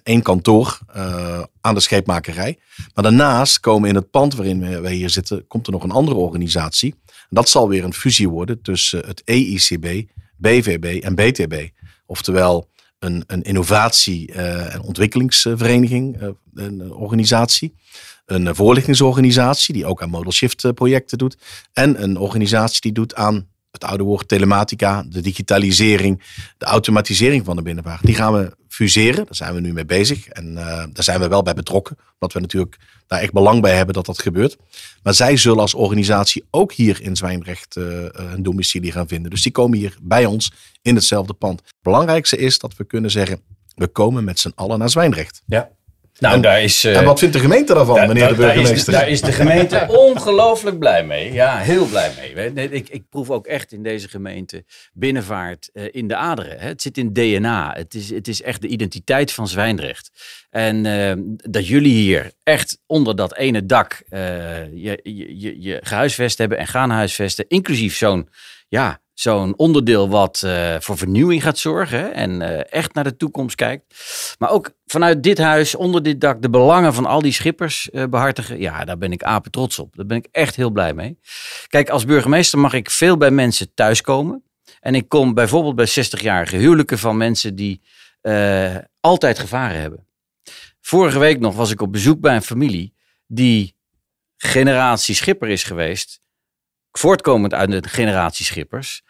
één 0.02 0.22
kantoor 0.22 0.78
uh, 0.96 1.42
aan 1.60 1.74
de 1.74 1.80
scheepmakerij. 1.80 2.58
Maar 2.94 3.04
daarnaast 3.04 3.60
komen 3.60 3.88
in 3.88 3.94
het 3.94 4.10
pand 4.10 4.34
waarin 4.34 4.80
wij 4.80 4.94
hier 4.94 5.10
zitten, 5.10 5.46
komt 5.46 5.66
er 5.66 5.72
nog 5.72 5.82
een 5.82 5.90
andere 5.90 6.16
organisatie. 6.16 6.94
Dat 7.28 7.48
zal 7.48 7.68
weer 7.68 7.84
een 7.84 7.94
fusie 7.94 8.28
worden 8.28 8.62
tussen 8.62 9.06
het 9.06 9.22
EICB, 9.24 10.10
BVB 10.36 11.02
en 11.02 11.14
BTB. 11.14 11.68
Oftewel 12.06 12.68
een, 12.98 13.24
een 13.26 13.42
innovatie- 13.42 14.32
uh, 14.32 14.74
en 14.74 14.80
ontwikkelingsvereniging, 14.80 16.34
een 16.54 16.92
organisatie. 16.92 17.74
Een 18.26 18.54
voorlichtingsorganisatie 18.54 19.74
die 19.74 19.86
ook 19.86 20.02
aan 20.02 20.10
model 20.10 20.32
shift 20.32 20.74
projecten 20.74 21.18
doet. 21.18 21.36
En 21.72 22.02
een 22.02 22.16
organisatie 22.16 22.80
die 22.80 22.92
doet 22.92 23.14
aan 23.14 23.46
het 23.70 23.84
oude 23.84 24.04
woord 24.04 24.28
telematica, 24.28 25.04
de 25.08 25.20
digitalisering, 25.20 26.22
de 26.58 26.64
automatisering 26.64 27.44
van 27.44 27.56
de 27.56 27.62
binnenvaart. 27.62 28.02
Die 28.02 28.14
gaan 28.14 28.32
we 28.32 28.56
fuseren. 28.76 29.24
Daar 29.24 29.34
zijn 29.34 29.54
we 29.54 29.60
nu 29.60 29.72
mee 29.72 29.84
bezig. 29.84 30.28
En 30.28 30.52
uh, 30.52 30.56
daar 30.92 31.04
zijn 31.04 31.20
we 31.20 31.28
wel 31.28 31.42
bij 31.42 31.54
betrokken. 31.54 31.96
Omdat 32.12 32.32
we 32.32 32.40
natuurlijk 32.40 32.76
daar 33.06 33.20
echt 33.20 33.32
belang 33.32 33.62
bij 33.62 33.76
hebben 33.76 33.94
dat 33.94 34.06
dat 34.06 34.22
gebeurt. 34.22 34.56
Maar 35.02 35.14
zij 35.14 35.36
zullen 35.36 35.60
als 35.60 35.74
organisatie 35.74 36.44
ook 36.50 36.72
hier 36.72 37.02
in 37.02 37.16
Zwijndrecht 37.16 37.76
uh, 37.76 38.04
een 38.10 38.42
domicilie 38.42 38.92
gaan 38.92 39.08
vinden. 39.08 39.30
Dus 39.30 39.42
die 39.42 39.52
komen 39.52 39.78
hier 39.78 39.96
bij 40.02 40.24
ons 40.24 40.52
in 40.82 40.94
hetzelfde 40.94 41.32
pand. 41.32 41.60
Het 41.60 41.74
belangrijkste 41.82 42.36
is 42.36 42.58
dat 42.58 42.76
we 42.76 42.84
kunnen 42.84 43.10
zeggen, 43.10 43.40
we 43.74 43.86
komen 43.86 44.24
met 44.24 44.40
z'n 44.40 44.52
allen 44.54 44.78
naar 44.78 44.90
Zwijndrecht. 44.90 45.42
Ja. 45.46 45.70
Nou, 46.18 46.34
en, 46.34 46.40
daar 46.40 46.62
is, 46.62 46.84
uh, 46.84 46.96
en 46.96 47.04
wat 47.04 47.18
vindt 47.18 47.34
de 47.34 47.40
gemeente 47.40 47.74
daarvan, 47.74 47.96
daar, 47.96 48.08
meneer 48.08 48.28
de 48.28 48.34
burgemeester? 48.34 48.92
Daar 48.92 49.08
is, 49.08 49.20
de, 49.20 49.26
daar 49.26 49.30
is 49.30 49.36
de 49.36 49.44
gemeente 49.44 49.86
ongelooflijk 49.88 50.78
blij 50.78 51.04
mee. 51.04 51.32
Ja, 51.32 51.58
heel 51.58 51.86
blij 51.86 52.12
mee. 52.34 52.70
Ik, 52.70 52.88
ik 52.88 53.08
proef 53.08 53.30
ook 53.30 53.46
echt 53.46 53.72
in 53.72 53.82
deze 53.82 54.08
gemeente 54.08 54.64
binnenvaart 54.92 55.70
uh, 55.72 55.84
in 55.90 56.08
de 56.08 56.16
aderen. 56.16 56.58
Hè. 56.58 56.68
Het 56.68 56.82
zit 56.82 56.98
in 56.98 57.12
DNA. 57.12 57.72
Het 57.76 57.94
is, 57.94 58.10
het 58.10 58.28
is 58.28 58.42
echt 58.42 58.60
de 58.60 58.68
identiteit 58.68 59.32
van 59.32 59.48
Zwijndrecht. 59.48 60.10
En 60.50 60.84
uh, 60.84 61.12
dat 61.50 61.66
jullie 61.66 61.94
hier 61.94 62.32
echt 62.42 62.78
onder 62.86 63.16
dat 63.16 63.36
ene 63.36 63.66
dak 63.66 64.02
je, 64.10 65.00
je, 65.02 65.60
je 65.60 65.78
gehuisvest 65.82 66.38
hebben 66.38 66.58
en 66.58 66.66
gaan 66.66 66.90
huisvesten. 66.90 67.44
Inclusief 67.48 67.96
zo'n 67.96 68.28
ja, 68.68 69.00
zo'n 69.18 69.56
onderdeel 69.56 70.08
wat 70.08 70.42
uh, 70.44 70.76
voor 70.78 70.98
vernieuwing 70.98 71.42
gaat 71.42 71.58
zorgen 71.58 72.14
en 72.14 72.40
uh, 72.40 72.72
echt 72.72 72.94
naar 72.94 73.04
de 73.04 73.16
toekomst 73.16 73.56
kijkt. 73.56 73.84
Maar 74.38 74.50
ook 74.50 74.70
vanuit 74.86 75.22
dit 75.22 75.38
huis, 75.38 75.74
onder 75.74 76.02
dit 76.02 76.20
dak, 76.20 76.42
de 76.42 76.50
belangen 76.50 76.94
van 76.94 77.06
al 77.06 77.22
die 77.22 77.32
schippers 77.32 77.88
uh, 77.92 78.04
behartigen. 78.04 78.60
Ja, 78.60 78.84
daar 78.84 78.98
ben 78.98 79.12
ik 79.12 79.22
apen 79.22 79.50
trots 79.50 79.78
op. 79.78 79.96
Daar 79.96 80.06
ben 80.06 80.16
ik 80.16 80.28
echt 80.32 80.56
heel 80.56 80.70
blij 80.70 80.94
mee. 80.94 81.18
Kijk, 81.68 81.88
als 81.88 82.04
burgemeester 82.04 82.58
mag 82.58 82.72
ik 82.72 82.90
veel 82.90 83.16
bij 83.16 83.30
mensen 83.30 83.74
thuiskomen. 83.74 84.42
En 84.80 84.94
ik 84.94 85.08
kom 85.08 85.34
bijvoorbeeld 85.34 85.76
bij 85.76 85.88
60-jarige 85.88 86.56
huwelijken 86.56 86.98
van 86.98 87.16
mensen 87.16 87.54
die 87.54 87.82
altijd 89.00 89.38
gevaren 89.38 89.80
hebben. 89.80 90.06
Vorige 90.80 91.18
week 91.18 91.40
nog 91.40 91.54
was 91.54 91.70
ik 91.70 91.80
op 91.80 91.92
bezoek 91.92 92.20
bij 92.20 92.34
een 92.34 92.42
familie 92.42 92.94
die 93.26 93.74
generatie 94.36 95.14
schipper 95.14 95.48
is 95.48 95.64
geweest 95.64 96.20
voortkomend 96.98 97.54
uit 97.54 97.70
de 97.70 97.88
generatie 97.88 98.44
schippers, 98.44 99.02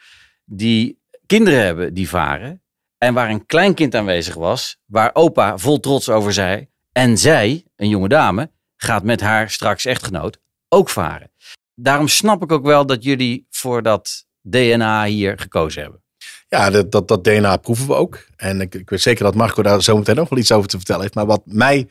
die 0.47 0.99
kinderen 1.27 1.65
hebben 1.65 1.95
die 1.95 2.09
varen. 2.09 2.63
En 2.99 3.15
waar 3.15 3.31
een 3.31 3.47
kleinkind 3.47 3.95
aanwezig 3.95 4.35
was, 4.35 4.79
waar 4.85 5.11
opa 5.13 5.59
vol 5.59 5.81
trots 5.81 6.09
over 6.09 6.33
zei. 6.33 6.69
En 6.93 7.19
zij, 7.19 7.65
een 7.77 7.89
jonge 7.89 8.09
dame, 8.09 8.51
gaat 8.77 9.03
met 9.03 9.21
haar 9.21 9.51
straks 9.51 9.85
echtgenoot 9.85 10.39
ook 10.69 10.89
varen. 10.89 11.31
Daarom 11.75 12.09
snap 12.09 12.43
ik 12.43 12.53
ook 12.53 12.65
wel 12.65 12.87
dat 12.87 13.05
jullie 13.05 13.47
voor 13.51 13.83
dat 13.83 14.27
DNA 14.41 15.05
hier 15.05 15.39
gekozen 15.39 15.83
hebben. 15.83 16.05
Ja, 16.49 16.71
dat, 16.71 16.93
dat, 16.93 17.09
dat 17.09 17.25
DNA 17.25 17.57
proeven 17.57 17.87
we 17.87 17.95
ook. 17.95 18.27
En 18.37 18.61
ik, 18.61 18.75
ik 18.75 18.91
weet 18.91 19.01
zeker 19.01 19.25
dat 19.25 19.35
Marco 19.35 19.63
daar 19.63 19.83
zo 19.83 19.97
meteen 19.97 20.17
nog 20.17 20.29
wel 20.29 20.39
iets 20.39 20.53
over 20.53 20.69
te 20.69 20.77
vertellen 20.77 21.03
heeft. 21.03 21.15
Maar 21.15 21.27
wat 21.27 21.43
mij 21.45 21.89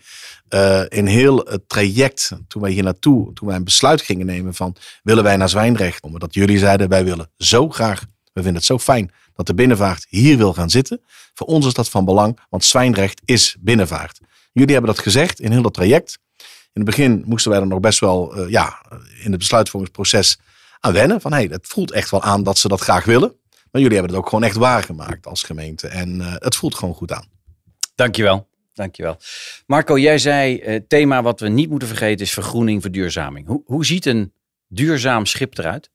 uh, 0.50 0.84
in 0.88 1.06
heel 1.06 1.38
het 1.38 1.70
traject, 1.70 2.32
toen 2.48 2.62
wij 2.62 2.72
hier 2.72 2.84
naartoe, 2.84 3.34
toen 3.34 3.48
wij 3.48 3.58
een 3.58 3.64
besluit 3.64 4.02
gingen 4.02 4.26
nemen 4.26 4.54
van 4.54 4.76
willen 5.04 5.24
wij 5.24 5.38
naar 5.38 5.50
Zwijndrecht, 5.50 6.04
omdat 6.04 6.34
jullie 6.34 6.58
zeiden 6.58 6.90
wij 6.90 7.04
willen 7.04 7.32
zo 7.38 7.70
graag, 7.70 8.06
we 8.36 8.42
vinden 8.42 8.56
het 8.56 8.66
zo 8.66 8.80
fijn 8.80 9.12
dat 9.34 9.48
de 9.48 9.54
binnenvaart 9.54 10.06
hier 10.10 10.38
wil 10.38 10.54
gaan 10.54 10.70
zitten. 10.70 11.02
Voor 11.34 11.48
ons 11.48 11.66
is 11.66 11.74
dat 11.74 11.90
van 11.90 12.06
belang, 12.06 12.40
want 12.50 12.66
Zwijndrecht 12.66 13.22
is 13.26 13.56
binnenvaart. 13.60 14.20
Jullie 14.52 14.74
hebben 14.74 14.94
dat 14.94 15.04
gezegd 15.04 15.40
in 15.40 15.52
heel 15.52 15.62
dat 15.62 15.74
traject. 15.74 16.18
In 16.74 16.82
het 16.82 16.86
begin 16.86 17.24
moesten 17.26 17.52
wij 17.52 17.60
er 17.60 17.68
nog 17.68 17.80
best 17.80 18.00
wel 18.00 18.40
uh, 18.40 18.50
ja, 18.50 18.82
in 19.24 19.30
het 19.30 19.38
besluitvormingsproces 19.38 20.38
aan 20.80 20.94
wennen. 20.94 21.22
Van 21.22 21.32
hé, 21.32 21.38
hey, 21.38 21.48
het 21.48 21.68
voelt 21.68 21.92
echt 21.92 22.12
wel 22.12 22.22
aan 22.22 22.44
dat 22.44 22.58
ze 22.58 22.68
dat 22.68 22.82
graag 22.82 23.06
willen. 23.06 23.36
Maar 23.72 23.82
jullie 23.82 23.98
hebben 23.98 24.16
het 24.16 24.24
ook 24.24 24.30
gewoon 24.30 24.44
echt 24.44 24.56
waargemaakt 24.56 25.28
als 25.28 25.44
gemeente. 25.44 25.88
En 25.88 26.16
uh, 26.16 26.34
het 26.38 26.56
voelt 26.56 26.76
gewoon 26.76 26.96
goed 26.96 27.12
aan. 27.12 27.26
Dankjewel. 27.96 28.48
Dankjewel. 28.74 29.18
Marco, 29.66 29.98
jij 29.98 30.18
zei 30.18 30.60
het 30.64 30.82
uh, 30.82 30.88
thema 30.88 31.22
wat 31.22 31.40
we 31.40 31.48
niet 31.48 31.70
moeten 31.70 31.88
vergeten 31.88 32.26
is 32.26 32.34
vergroening, 32.34 32.82
verduurzaming. 32.82 33.48
Hoe, 33.48 33.62
hoe 33.66 33.86
ziet 33.86 34.06
een 34.06 34.34
duurzaam 34.68 35.26
schip 35.26 35.58
eruit? 35.58 35.90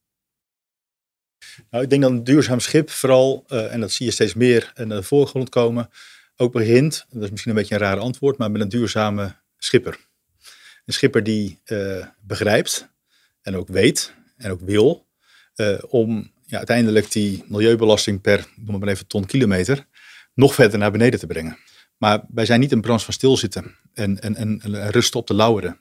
Nou, 1.70 1.84
ik 1.84 1.90
denk 1.90 2.02
dat 2.02 2.10
een 2.10 2.24
duurzaam 2.24 2.60
schip 2.60 2.90
vooral, 2.90 3.44
uh, 3.48 3.72
en 3.72 3.80
dat 3.80 3.92
zie 3.92 4.06
je 4.06 4.12
steeds 4.12 4.34
meer 4.34 4.72
naar 4.74 4.86
de 4.86 5.02
voorgrond 5.02 5.48
komen, 5.48 5.90
ook 6.36 6.52
begint, 6.52 7.06
dat 7.10 7.22
is 7.22 7.30
misschien 7.30 7.52
een 7.52 7.58
beetje 7.58 7.74
een 7.74 7.80
raar 7.80 7.98
antwoord, 7.98 8.38
maar 8.38 8.50
met 8.50 8.60
een 8.60 8.68
duurzame 8.68 9.34
schipper. 9.58 9.98
Een 10.86 10.92
schipper 10.92 11.22
die 11.22 11.60
uh, 11.66 12.06
begrijpt 12.20 12.88
en 13.42 13.56
ook 13.56 13.68
weet 13.68 14.14
en 14.36 14.50
ook 14.50 14.60
wil 14.60 15.08
om 15.88 16.32
ja, 16.46 16.56
uiteindelijk 16.56 17.12
die 17.12 17.44
milieubelasting 17.48 18.20
per, 18.20 18.46
noem 18.56 18.78
maar 18.78 18.88
even, 18.88 19.06
ton 19.06 19.26
kilometer, 19.26 19.86
nog 20.34 20.54
verder 20.54 20.78
naar 20.78 20.90
beneden 20.90 21.18
te 21.20 21.26
brengen. 21.26 21.58
Maar 21.96 22.24
wij 22.28 22.46
zijn 22.46 22.60
niet 22.60 22.72
een 22.72 22.80
branche 22.80 23.04
van 23.04 23.14
stilzitten 23.14 23.76
en, 23.92 24.20
en, 24.20 24.36
en, 24.36 24.60
en 24.60 24.90
rusten 24.90 25.20
op 25.20 25.26
de 25.26 25.34
lauweren. 25.34 25.80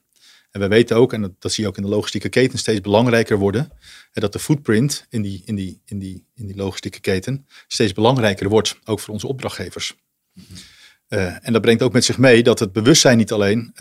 En 0.52 0.60
we 0.60 0.68
weten 0.68 0.98
ook, 0.98 1.14
en 1.14 1.22
dat, 1.22 1.32
dat, 1.40 1.52
zie 1.52 1.64
je 1.64 1.70
ook 1.70 1.78
in 1.78 1.84
de 1.84 1.90
logistieke 1.90 2.30
keten 2.30 2.60
steeds 2.60 2.82
belangrijker 2.82 3.38
worden, 3.38 3.72
dat 4.12 4.34
de 4.34 4.40
footprint 4.40 5.06
in 5.10 5.22
die, 5.22 5.42
in, 5.46 5.56
die, 5.56 5.82
in, 5.86 6.00
die, 6.00 6.26
in 6.36 6.48
die 6.48 6.56
logistieke 6.56 7.00
keten 7.00 7.48
steeds 7.68 7.94
belangrijker 7.94 8.50
wordt, 8.50 8.80
ook 8.86 9.00
voor 9.00 9.14
onze 9.14 9.28
opdrachtgevers. 9.28 9.96
en 11.08 11.54
dat 11.54 11.62
brengt 11.62 11.82
ook 11.82 11.94
met 11.94 12.06
zich 12.06 12.18
mee 12.18 12.44
dat 12.44 12.60
het 12.60 12.72
bewustzijn 12.72 13.18
niet 13.18 13.32
alleen 13.32 13.74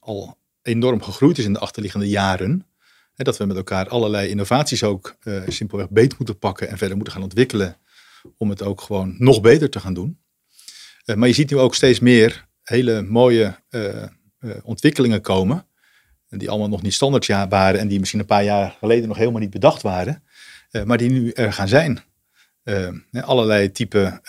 al 0.00 0.38
enorm 0.62 1.02
gegroeid 1.02 1.38
is 1.38 1.44
in 1.44 1.52
de 1.52 1.58
achterliggende 1.58 2.08
jaren. 2.08 2.66
Hè, 3.14 3.24
dat 3.24 3.36
we 3.36 3.44
met 3.44 3.56
elkaar 3.56 3.88
allerlei 3.88 4.28
innovaties 4.28 4.82
ook 4.82 5.16
simpelweg 5.46 5.90
beter 5.90 6.16
moeten 6.18 6.38
pakken 6.38 6.68
en 6.68 6.78
verder 6.78 6.96
moeten 6.96 7.14
gaan 7.14 7.22
ontwikkelen. 7.22 7.76
Om 8.36 8.50
het 8.50 8.62
ook 8.62 8.80
gewoon 8.80 9.14
nog 9.18 9.40
beter 9.40 9.70
te 9.70 9.80
gaan 9.80 9.94
doen. 9.94 10.18
maar 11.14 11.28
je 11.28 11.34
ziet 11.34 11.50
nu 11.50 11.58
ook 11.58 11.74
steeds 11.74 12.00
meer 12.00 12.46
hele 12.62 13.02
mooie 13.02 13.62
ontwikkelingen 14.62 15.20
komen 15.20 15.66
die 16.28 16.50
allemaal 16.50 16.68
nog 16.68 16.82
niet 16.82 16.94
standaard 16.94 17.26
waren 17.48 17.80
en 17.80 17.88
die 17.88 17.98
misschien 17.98 18.20
een 18.20 18.26
paar 18.26 18.44
jaar 18.44 18.76
geleden 18.78 19.08
nog 19.08 19.16
helemaal 19.16 19.40
niet 19.40 19.50
bedacht 19.50 19.82
waren, 19.82 20.22
uh, 20.70 20.82
maar 20.82 20.98
die 20.98 21.10
nu 21.10 21.30
er 21.30 21.52
gaan 21.52 21.68
zijn. 21.68 22.00
Uh, 22.64 22.88
allerlei 23.20 23.72
type, 23.72 24.20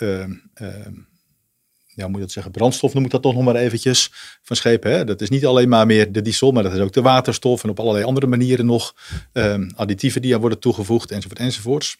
ja, 1.98 2.06
moet 2.06 2.14
je 2.14 2.22
dat 2.22 2.32
zeggen, 2.32 2.52
brandstof 2.52 2.94
noem 2.94 3.04
ik 3.04 3.10
dat 3.10 3.22
toch 3.22 3.34
nog 3.34 3.44
maar 3.44 3.54
eventjes, 3.54 4.12
van 4.42 4.56
schepen. 4.56 4.90
Hè? 4.92 5.04
Dat 5.04 5.20
is 5.20 5.28
niet 5.28 5.46
alleen 5.46 5.68
maar 5.68 5.86
meer 5.86 6.12
de 6.12 6.22
diesel, 6.22 6.52
maar 6.52 6.62
dat 6.62 6.72
is 6.72 6.80
ook 6.80 6.92
de 6.92 7.02
waterstof 7.02 7.64
en 7.64 7.70
op 7.70 7.80
allerlei 7.80 8.04
andere 8.04 8.26
manieren 8.26 8.66
nog 8.66 8.94
ehm, 9.32 9.70
additieven 9.74 10.22
die 10.22 10.32
er 10.32 10.40
worden 10.40 10.58
toegevoegd 10.58 11.10
enzovoort 11.10 11.38
enzovoorts. 11.38 11.96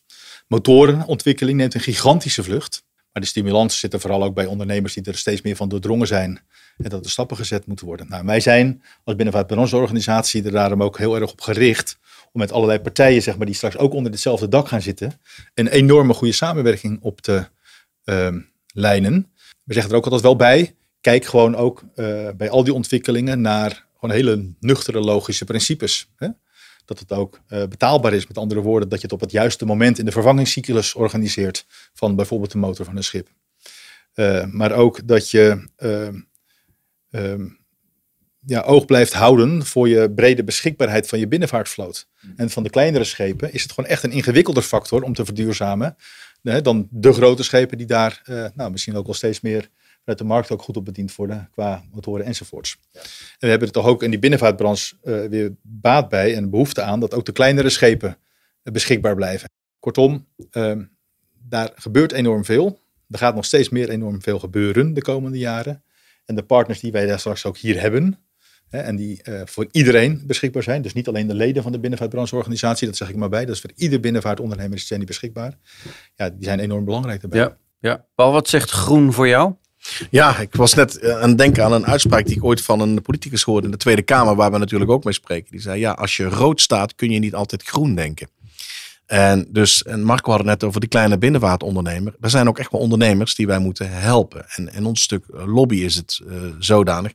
Motorenontwikkeling 0.46 1.58
neemt 1.58 1.74
een 1.74 1.80
gigantische 1.80 2.42
vlucht. 2.42 2.86
Maar 3.12 3.22
de 3.22 3.28
stimulans 3.28 3.78
zit 3.78 3.92
er 3.92 4.00
vooral 4.00 4.22
ook 4.22 4.34
bij 4.34 4.46
ondernemers 4.46 4.94
die 4.94 5.04
er 5.04 5.16
steeds 5.16 5.42
meer 5.42 5.56
van 5.56 5.68
doordrongen 5.68 6.06
zijn. 6.06 6.40
En 6.78 6.90
dat 6.90 7.04
er 7.04 7.10
stappen 7.10 7.36
gezet 7.36 7.66
moeten 7.66 7.86
worden. 7.86 8.08
Nou, 8.08 8.24
wij 8.24 8.40
zijn 8.40 8.82
als 9.04 9.16
binnenvaartbrancheorganisatie 9.16 10.44
er 10.44 10.50
daarom 10.50 10.82
ook 10.82 10.98
heel 10.98 11.14
erg 11.20 11.32
op 11.32 11.40
gericht. 11.40 11.98
Om 12.32 12.40
met 12.40 12.52
allerlei 12.52 12.80
partijen, 12.80 13.22
zeg 13.22 13.36
maar, 13.36 13.46
die 13.46 13.54
straks 13.54 13.76
ook 13.76 13.92
onder 13.92 14.12
hetzelfde 14.12 14.48
dak 14.48 14.68
gaan 14.68 14.82
zitten. 14.82 15.20
Een 15.54 15.68
enorme 15.68 16.14
goede 16.14 16.34
samenwerking 16.34 16.98
op 17.00 17.20
te 17.20 17.48
uh, 18.04 18.28
lijnen. 18.74 19.32
We 19.64 19.72
zeggen 19.72 19.92
er 19.92 19.98
ook 19.98 20.04
altijd 20.04 20.22
wel 20.22 20.36
bij. 20.36 20.74
Kijk 21.00 21.24
gewoon 21.24 21.56
ook 21.56 21.82
uh, 21.94 22.28
bij 22.36 22.50
al 22.50 22.64
die 22.64 22.74
ontwikkelingen 22.74 23.40
naar 23.40 23.86
gewoon 23.98 24.14
hele 24.14 24.52
nuchtere 24.60 25.00
logische 25.00 25.44
principes. 25.44 26.10
Hè? 26.16 26.28
dat 26.88 26.98
het 26.98 27.12
ook 27.12 27.40
uh, 27.48 27.64
betaalbaar 27.66 28.12
is. 28.12 28.26
Met 28.26 28.38
andere 28.38 28.60
woorden, 28.60 28.88
dat 28.88 28.98
je 28.98 29.04
het 29.04 29.14
op 29.14 29.20
het 29.20 29.30
juiste 29.30 29.66
moment 29.66 29.98
in 29.98 30.04
de 30.04 30.12
vervangingscyclus 30.12 30.94
organiseert 30.94 31.66
van 31.94 32.16
bijvoorbeeld 32.16 32.52
de 32.52 32.58
motor 32.58 32.84
van 32.84 32.96
een 32.96 33.04
schip. 33.04 33.28
Uh, 34.14 34.44
maar 34.44 34.72
ook 34.72 35.06
dat 35.06 35.30
je 35.30 35.68
uh, 35.78 36.08
ja, 38.46 38.60
oog 38.60 38.84
blijft 38.84 39.12
houden 39.12 39.66
voor 39.66 39.88
je 39.88 40.12
brede 40.12 40.44
beschikbaarheid 40.44 41.08
van 41.08 41.18
je 41.18 41.28
binnenvaartvloot. 41.28 42.08
Mm. 42.20 42.32
En 42.36 42.50
van 42.50 42.62
de 42.62 42.70
kleinere 42.70 43.04
schepen 43.04 43.52
is 43.52 43.62
het 43.62 43.72
gewoon 43.72 43.90
echt 43.90 44.02
een 44.02 44.10
ingewikkelder 44.10 44.62
factor 44.62 45.02
om 45.02 45.14
te 45.14 45.24
verduurzamen 45.24 45.96
dan 46.42 46.88
de 46.90 47.12
grote 47.12 47.42
schepen 47.42 47.78
die 47.78 47.86
daar 47.86 48.22
nou, 48.54 48.70
misschien 48.70 48.96
ook 48.96 49.06
wel 49.06 49.14
steeds 49.14 49.40
meer 49.40 49.70
dat 50.08 50.18
de 50.18 50.24
markt 50.24 50.50
ook 50.50 50.62
goed 50.62 50.76
op 50.76 50.84
bediend 50.84 51.14
worden 51.14 51.48
qua 51.52 51.82
motoren 51.92 52.24
enzovoorts. 52.24 52.78
Ja. 52.90 53.00
En 53.00 53.06
we 53.38 53.46
hebben 53.46 53.68
er 53.68 53.74
toch 53.74 53.86
ook 53.86 54.02
in 54.02 54.10
die 54.10 54.18
binnenvaartbranche 54.18 54.94
uh, 55.04 55.24
weer 55.24 55.54
baat 55.62 56.08
bij 56.08 56.34
en 56.34 56.50
behoefte 56.50 56.82
aan 56.82 57.00
dat 57.00 57.14
ook 57.14 57.24
de 57.24 57.32
kleinere 57.32 57.70
schepen 57.70 58.08
uh, 58.62 58.72
beschikbaar 58.72 59.14
blijven. 59.14 59.50
Kortom, 59.78 60.26
uh, 60.52 60.72
daar 61.48 61.72
gebeurt 61.74 62.12
enorm 62.12 62.44
veel. 62.44 62.80
Er 63.10 63.18
gaat 63.18 63.34
nog 63.34 63.44
steeds 63.44 63.68
meer 63.68 63.88
enorm 63.88 64.22
veel 64.22 64.38
gebeuren 64.38 64.94
de 64.94 65.02
komende 65.02 65.38
jaren. 65.38 65.82
En 66.28 66.34
de 66.34 66.42
partners 66.42 66.80
die 66.80 66.92
wij 66.92 67.06
daar 67.06 67.18
straks 67.18 67.44
ook 67.44 67.56
hier 67.56 67.80
hebben, 67.80 68.18
hè, 68.68 68.78
en 68.78 68.96
die 68.96 69.20
uh, 69.24 69.40
voor 69.44 69.66
iedereen 69.70 70.22
beschikbaar 70.26 70.62
zijn, 70.62 70.82
dus 70.82 70.92
niet 70.92 71.08
alleen 71.08 71.26
de 71.26 71.34
leden 71.34 71.62
van 71.62 71.72
de 71.72 71.80
binnenvaartbrancheorganisatie, 71.80 72.86
dat 72.86 72.96
zeg 72.96 73.08
ik 73.08 73.16
maar 73.16 73.28
bij, 73.28 73.44
dat 73.44 73.54
is 73.54 73.60
voor 73.60 73.72
ieder 73.74 74.00
binnenvaartondernemer 74.00 74.78
zijn 74.78 74.98
die 74.98 75.08
beschikbaar. 75.08 75.58
Ja, 76.14 76.30
die 76.30 76.44
zijn 76.44 76.60
enorm 76.60 76.84
belangrijk 76.84 77.20
daarbij. 77.20 77.40
Ja, 77.40 77.56
ja. 77.80 78.06
Paul, 78.14 78.32
wat 78.32 78.48
zegt 78.48 78.70
groen 78.70 79.12
voor 79.12 79.28
jou? 79.28 79.54
Ja, 80.10 80.38
ik 80.38 80.54
was 80.54 80.74
net 80.74 80.98
eh, 80.98 81.20
aan 81.20 81.28
het 81.28 81.38
denken 81.38 81.64
aan 81.64 81.72
een 81.72 81.86
uitspraak 81.86 82.26
die 82.26 82.36
ik 82.36 82.44
ooit 82.44 82.60
van 82.60 82.80
een 82.80 83.02
politicus 83.02 83.42
hoorde 83.42 83.66
in 83.66 83.72
de 83.72 83.78
Tweede 83.78 84.02
Kamer, 84.02 84.34
waar 84.34 84.52
we 84.52 84.58
natuurlijk 84.58 84.90
ook 84.90 85.04
mee 85.04 85.14
spreken. 85.14 85.50
Die 85.50 85.60
zei, 85.60 85.80
ja, 85.80 85.92
als 85.92 86.16
je 86.16 86.24
rood 86.24 86.60
staat, 86.60 86.94
kun 86.94 87.10
je 87.10 87.18
niet 87.18 87.34
altijd 87.34 87.62
groen 87.62 87.94
denken. 87.94 88.28
En 89.08 89.46
dus, 89.48 89.82
en 89.82 90.02
Marco 90.02 90.30
had 90.30 90.38
het 90.38 90.48
net 90.48 90.64
over 90.64 90.80
die 90.80 90.88
kleine 90.88 91.18
binnenvaartondernemer. 91.18 92.14
Er 92.20 92.30
zijn 92.30 92.48
ook 92.48 92.58
echt 92.58 92.70
wel 92.70 92.80
ondernemers 92.80 93.34
die 93.34 93.46
wij 93.46 93.58
moeten 93.58 93.90
helpen. 93.90 94.44
En 94.48 94.72
in 94.72 94.84
ons 94.84 95.02
stuk 95.02 95.24
eh, 95.34 95.54
lobby 95.54 95.76
is 95.76 95.96
het 95.96 96.20
uh, 96.26 96.36
zodanig 96.58 97.12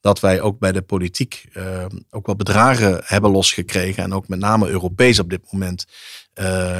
dat 0.00 0.20
wij 0.20 0.40
ook 0.40 0.58
bij 0.58 0.72
de 0.72 0.82
politiek 0.82 1.48
uh, 1.52 1.84
ook 2.10 2.26
wel 2.26 2.36
bedragen 2.36 3.00
hebben 3.04 3.30
losgekregen. 3.30 4.02
En 4.02 4.14
ook 4.14 4.28
met 4.28 4.38
name 4.38 4.68
Europees 4.68 5.18
op 5.18 5.30
dit 5.30 5.52
moment 5.52 5.86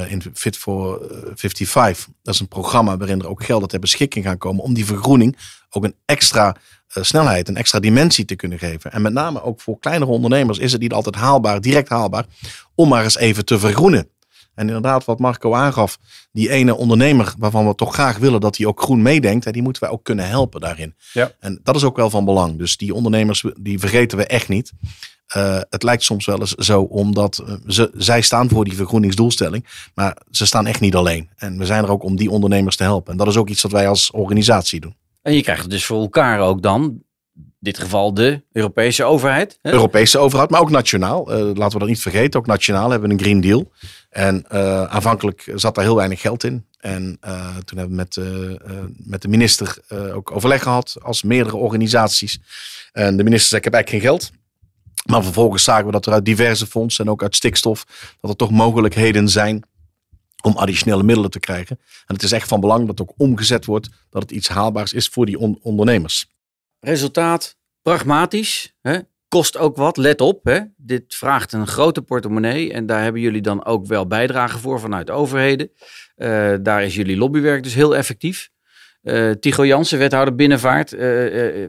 in 0.07 0.23
Fit 0.33 0.57
for 0.57 1.01
55. 1.35 2.07
Dat 2.21 2.33
is 2.33 2.39
een 2.39 2.47
programma 2.47 2.97
waarin 2.97 3.19
er 3.19 3.27
ook 3.27 3.43
gelden 3.43 3.67
ter 3.67 3.79
beschikking 3.79 4.25
gaan 4.25 4.37
komen 4.37 4.63
om 4.63 4.73
die 4.73 4.85
vergroening 4.85 5.37
ook 5.69 5.83
een 5.83 5.95
extra 6.05 6.55
snelheid, 6.87 7.47
een 7.47 7.57
extra 7.57 7.79
dimensie 7.79 8.25
te 8.25 8.35
kunnen 8.35 8.59
geven. 8.59 8.91
En 8.91 9.01
met 9.01 9.13
name 9.13 9.43
ook 9.43 9.61
voor 9.61 9.79
kleinere 9.79 10.11
ondernemers 10.11 10.57
is 10.57 10.71
het 10.71 10.81
niet 10.81 10.93
altijd 10.93 11.15
haalbaar, 11.15 11.61
direct 11.61 11.89
haalbaar, 11.89 12.25
om 12.75 12.89
maar 12.89 13.03
eens 13.03 13.17
even 13.17 13.45
te 13.45 13.59
vergroenen. 13.59 14.07
En 14.55 14.67
inderdaad, 14.67 15.05
wat 15.05 15.19
Marco 15.19 15.53
aangaf, 15.53 15.97
die 16.31 16.49
ene 16.49 16.75
ondernemer 16.75 17.33
waarvan 17.37 17.67
we 17.67 17.75
toch 17.75 17.93
graag 17.93 18.17
willen 18.17 18.41
dat 18.41 18.57
hij 18.57 18.65
ook 18.65 18.81
groen 18.81 19.01
meedenkt, 19.01 19.53
die 19.53 19.61
moeten 19.61 19.83
wij 19.83 19.91
ook 19.91 20.03
kunnen 20.03 20.27
helpen 20.27 20.61
daarin. 20.61 20.95
Ja. 21.13 21.31
En 21.39 21.59
dat 21.63 21.75
is 21.75 21.83
ook 21.83 21.95
wel 21.95 22.09
van 22.09 22.25
belang. 22.25 22.57
Dus 22.57 22.77
die 22.77 22.93
ondernemers, 22.93 23.45
die 23.59 23.79
vergeten 23.79 24.17
we 24.17 24.25
echt 24.25 24.49
niet. 24.49 24.71
Uh, 25.37 25.59
het 25.69 25.83
lijkt 25.83 26.03
soms 26.03 26.25
wel 26.25 26.39
eens 26.39 26.51
zo, 26.51 26.81
omdat 26.81 27.43
uh, 27.47 27.53
ze, 27.67 27.91
zij 27.93 28.21
staan 28.21 28.49
voor 28.49 28.63
die 28.65 28.75
vergroeningsdoelstelling, 28.75 29.65
maar 29.93 30.17
ze 30.31 30.45
staan 30.45 30.65
echt 30.65 30.79
niet 30.79 30.95
alleen. 30.95 31.29
En 31.35 31.57
we 31.57 31.65
zijn 31.65 31.83
er 31.83 31.91
ook 31.91 32.03
om 32.03 32.15
die 32.15 32.29
ondernemers 32.29 32.75
te 32.75 32.83
helpen. 32.83 33.11
En 33.11 33.17
dat 33.17 33.27
is 33.27 33.37
ook 33.37 33.49
iets 33.49 33.61
wat 33.61 33.71
wij 33.71 33.87
als 33.87 34.11
organisatie 34.11 34.79
doen. 34.79 34.95
En 35.21 35.33
je 35.33 35.41
krijgt 35.41 35.61
het 35.61 35.71
dus 35.71 35.85
voor 35.85 36.01
elkaar 36.01 36.39
ook 36.39 36.61
dan 36.61 37.03
dit 37.63 37.79
geval 37.79 38.13
de 38.13 38.43
Europese 38.51 39.03
overheid. 39.03 39.59
Hè? 39.61 39.71
Europese 39.71 40.17
overheid, 40.17 40.49
maar 40.49 40.61
ook 40.61 40.69
nationaal. 40.69 41.31
Uh, 41.31 41.37
laten 41.37 41.73
we 41.73 41.79
dat 41.79 41.87
niet 41.87 42.01
vergeten. 42.01 42.39
Ook 42.39 42.45
nationaal 42.45 42.89
hebben 42.89 43.09
we 43.09 43.15
een 43.15 43.21
Green 43.21 43.41
Deal. 43.41 43.71
En 44.09 44.45
uh, 44.51 44.83
aanvankelijk 44.83 45.51
zat 45.55 45.75
daar 45.75 45.83
heel 45.83 45.95
weinig 45.95 46.21
geld 46.21 46.43
in. 46.43 46.65
En 46.77 47.17
uh, 47.25 47.57
toen 47.57 47.77
hebben 47.77 47.97
we 47.97 48.03
met, 48.03 48.17
met 48.97 49.21
de 49.21 49.27
minister 49.27 49.77
ook 50.13 50.31
overleg 50.31 50.63
gehad 50.63 50.97
als 51.01 51.23
meerdere 51.23 51.55
organisaties. 51.55 52.39
En 52.91 53.17
de 53.17 53.23
minister 53.23 53.47
zei, 53.47 53.57
ik 53.57 53.63
heb 53.63 53.73
eigenlijk 53.73 54.03
geen 54.03 54.11
geld. 54.11 54.31
Maar 55.05 55.23
vervolgens 55.23 55.63
zagen 55.63 55.85
we 55.85 55.91
dat 55.91 56.05
er 56.05 56.13
uit 56.13 56.25
diverse 56.25 56.67
fondsen 56.67 57.05
en 57.05 57.11
ook 57.11 57.21
uit 57.21 57.35
stikstof, 57.35 57.85
dat 58.21 58.29
er 58.29 58.35
toch 58.37 58.51
mogelijkheden 58.51 59.29
zijn 59.29 59.63
om 60.41 60.57
additionele 60.57 61.03
middelen 61.03 61.31
te 61.31 61.39
krijgen. 61.39 61.79
En 62.05 62.13
het 62.15 62.23
is 62.23 62.31
echt 62.31 62.47
van 62.47 62.59
belang 62.59 62.79
dat 62.79 62.99
het 62.99 63.01
ook 63.01 63.13
omgezet 63.17 63.65
wordt, 63.65 63.89
dat 64.09 64.21
het 64.21 64.31
iets 64.31 64.47
haalbaars 64.47 64.93
is 64.93 65.07
voor 65.07 65.25
die 65.25 65.39
on 65.39 65.59
ondernemers. 65.61 66.31
Resultaat, 66.83 67.57
pragmatisch, 67.81 68.75
hè? 68.81 68.97
kost 69.27 69.57
ook 69.57 69.77
wat, 69.77 69.97
let 69.97 70.21
op. 70.21 70.45
Hè? 70.45 70.59
Dit 70.77 71.15
vraagt 71.15 71.53
een 71.53 71.67
grote 71.67 72.01
portemonnee 72.01 72.73
en 72.73 72.85
daar 72.85 73.03
hebben 73.03 73.21
jullie 73.21 73.41
dan 73.41 73.65
ook 73.65 73.85
wel 73.85 74.07
bijdrage 74.07 74.59
voor 74.59 74.79
vanuit 74.79 75.09
overheden. 75.09 75.71
Uh, 76.17 76.53
daar 76.61 76.83
is 76.83 76.95
jullie 76.95 77.17
lobbywerk 77.17 77.63
dus 77.63 77.73
heel 77.73 77.95
effectief. 77.95 78.49
Uh, 79.03 79.31
Tigo 79.31 79.65
Jansen, 79.65 79.99
wethouder 79.99 80.35
binnenvaart. 80.35 80.93
Uh, 80.93 81.67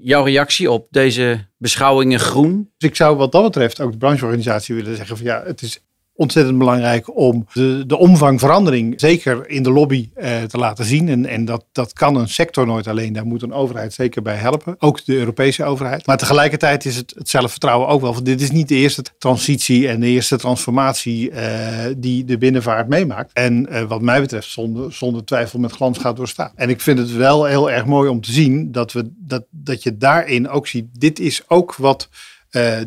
jouw 0.00 0.24
reactie 0.24 0.70
op 0.70 0.86
deze 0.90 1.46
beschouwingen 1.56 2.20
groen? 2.20 2.70
Dus 2.78 2.88
ik 2.88 2.96
zou 2.96 3.16
wat 3.16 3.32
dat 3.32 3.42
betreft 3.42 3.80
ook 3.80 3.92
de 3.92 3.98
brancheorganisatie 3.98 4.74
willen 4.74 4.96
zeggen 4.96 5.16
van 5.16 5.26
ja, 5.26 5.42
het 5.44 5.62
is 5.62 5.80
ontzettend 6.20 6.58
belangrijk 6.58 7.16
om 7.16 7.46
de, 7.52 7.84
de 7.86 7.98
omvang 7.98 8.40
verandering, 8.40 9.00
zeker 9.00 9.48
in 9.48 9.62
de 9.62 9.70
lobby, 9.70 10.10
eh, 10.14 10.42
te 10.42 10.58
laten 10.58 10.84
zien. 10.84 11.08
En, 11.08 11.26
en 11.26 11.44
dat, 11.44 11.64
dat 11.72 11.92
kan 11.92 12.16
een 12.16 12.28
sector 12.28 12.66
nooit 12.66 12.86
alleen. 12.86 13.12
Daar 13.12 13.26
moet 13.26 13.42
een 13.42 13.52
overheid 13.52 13.92
zeker 13.92 14.22
bij 14.22 14.36
helpen. 14.36 14.76
Ook 14.78 15.04
de 15.04 15.16
Europese 15.16 15.64
overheid. 15.64 16.06
Maar 16.06 16.18
tegelijkertijd 16.18 16.84
is 16.84 16.96
het, 16.96 17.12
het 17.16 17.28
zelfvertrouwen 17.28 17.88
ook 17.88 18.00
wel. 18.00 18.22
Dit 18.22 18.40
is 18.40 18.50
niet 18.50 18.68
de 18.68 18.74
eerste 18.74 19.02
transitie 19.18 19.88
en 19.88 20.00
de 20.00 20.06
eerste 20.06 20.36
transformatie 20.36 21.30
eh, 21.30 21.94
die 21.96 22.24
de 22.24 22.38
binnenvaart 22.38 22.88
meemaakt. 22.88 23.32
En 23.32 23.68
eh, 23.68 23.82
wat 23.82 24.02
mij 24.02 24.20
betreft 24.20 24.48
zonder, 24.48 24.92
zonder 24.92 25.24
twijfel 25.24 25.58
met 25.58 25.72
glans 25.72 25.98
gaat 25.98 26.16
doorstaan. 26.16 26.52
En 26.54 26.68
ik 26.68 26.80
vind 26.80 26.98
het 26.98 27.12
wel 27.12 27.44
heel 27.44 27.70
erg 27.70 27.86
mooi 27.86 28.08
om 28.08 28.20
te 28.20 28.32
zien 28.32 28.72
dat, 28.72 28.92
we, 28.92 29.10
dat, 29.16 29.44
dat 29.50 29.82
je 29.82 29.96
daarin 29.96 30.48
ook 30.48 30.66
ziet. 30.66 30.86
Dit 30.92 31.18
is 31.18 31.42
ook 31.48 31.74
wat 31.74 32.08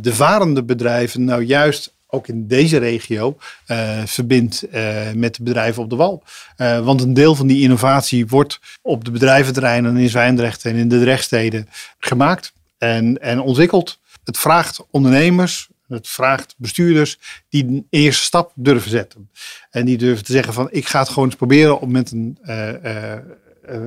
de 0.02 0.13
varende 0.13 0.63
bedrijven 0.63 1.24
nou 1.24 1.43
juist 1.43 1.92
ook 2.13 2.28
in 2.28 2.47
deze 2.47 2.78
regio 2.78 3.38
uh, 3.67 4.02
verbindt 4.06 4.65
uh, 4.73 5.12
met 5.12 5.36
de 5.36 5.43
bedrijven 5.43 5.84
op 5.84 5.89
de 5.89 5.95
wal. 5.95 6.23
Uh, 6.58 6.86
want 6.86 7.02
een 7.02 7.13
deel 7.13 7.36
van 7.36 7.47
die 7.47 7.62
innovatie 7.62 8.28
wordt 8.28 8.60
op 8.82 9.04
de 9.04 9.12
bedrijventerreinen 9.12 9.97
in 9.97 10.10
Zwijndrecht 10.10 10.65
en 10.65 10.76
in 10.76 10.88
de 10.88 10.99
Drechtsteden 10.99 11.67
gemaakt 11.99 12.54
en, 12.78 13.21
en 13.21 13.39
ontwikkeld. 13.39 13.99
Het 14.23 14.38
vraagt 14.38 14.86
ondernemers, 14.91 15.69
het 15.88 16.08
vraagt 16.08 16.56
bestuurders 16.58 17.19
die 17.49 17.65
een 17.65 17.88
eerste 17.89 18.23
stap 18.23 18.52
durven 18.56 18.89
zetten. 18.89 19.30
En 19.69 19.86
die 19.86 19.97
durven 19.97 20.26
te 20.26 20.32
zeggen 20.32 20.54
van 20.54 20.67
ik 20.71 20.88
ga 20.88 20.99
het 20.99 21.10
gewoon 21.10 21.26
eens 21.26 21.36
proberen 21.36 21.80
om 21.80 21.91
met 21.91 22.12
een 22.12 22.38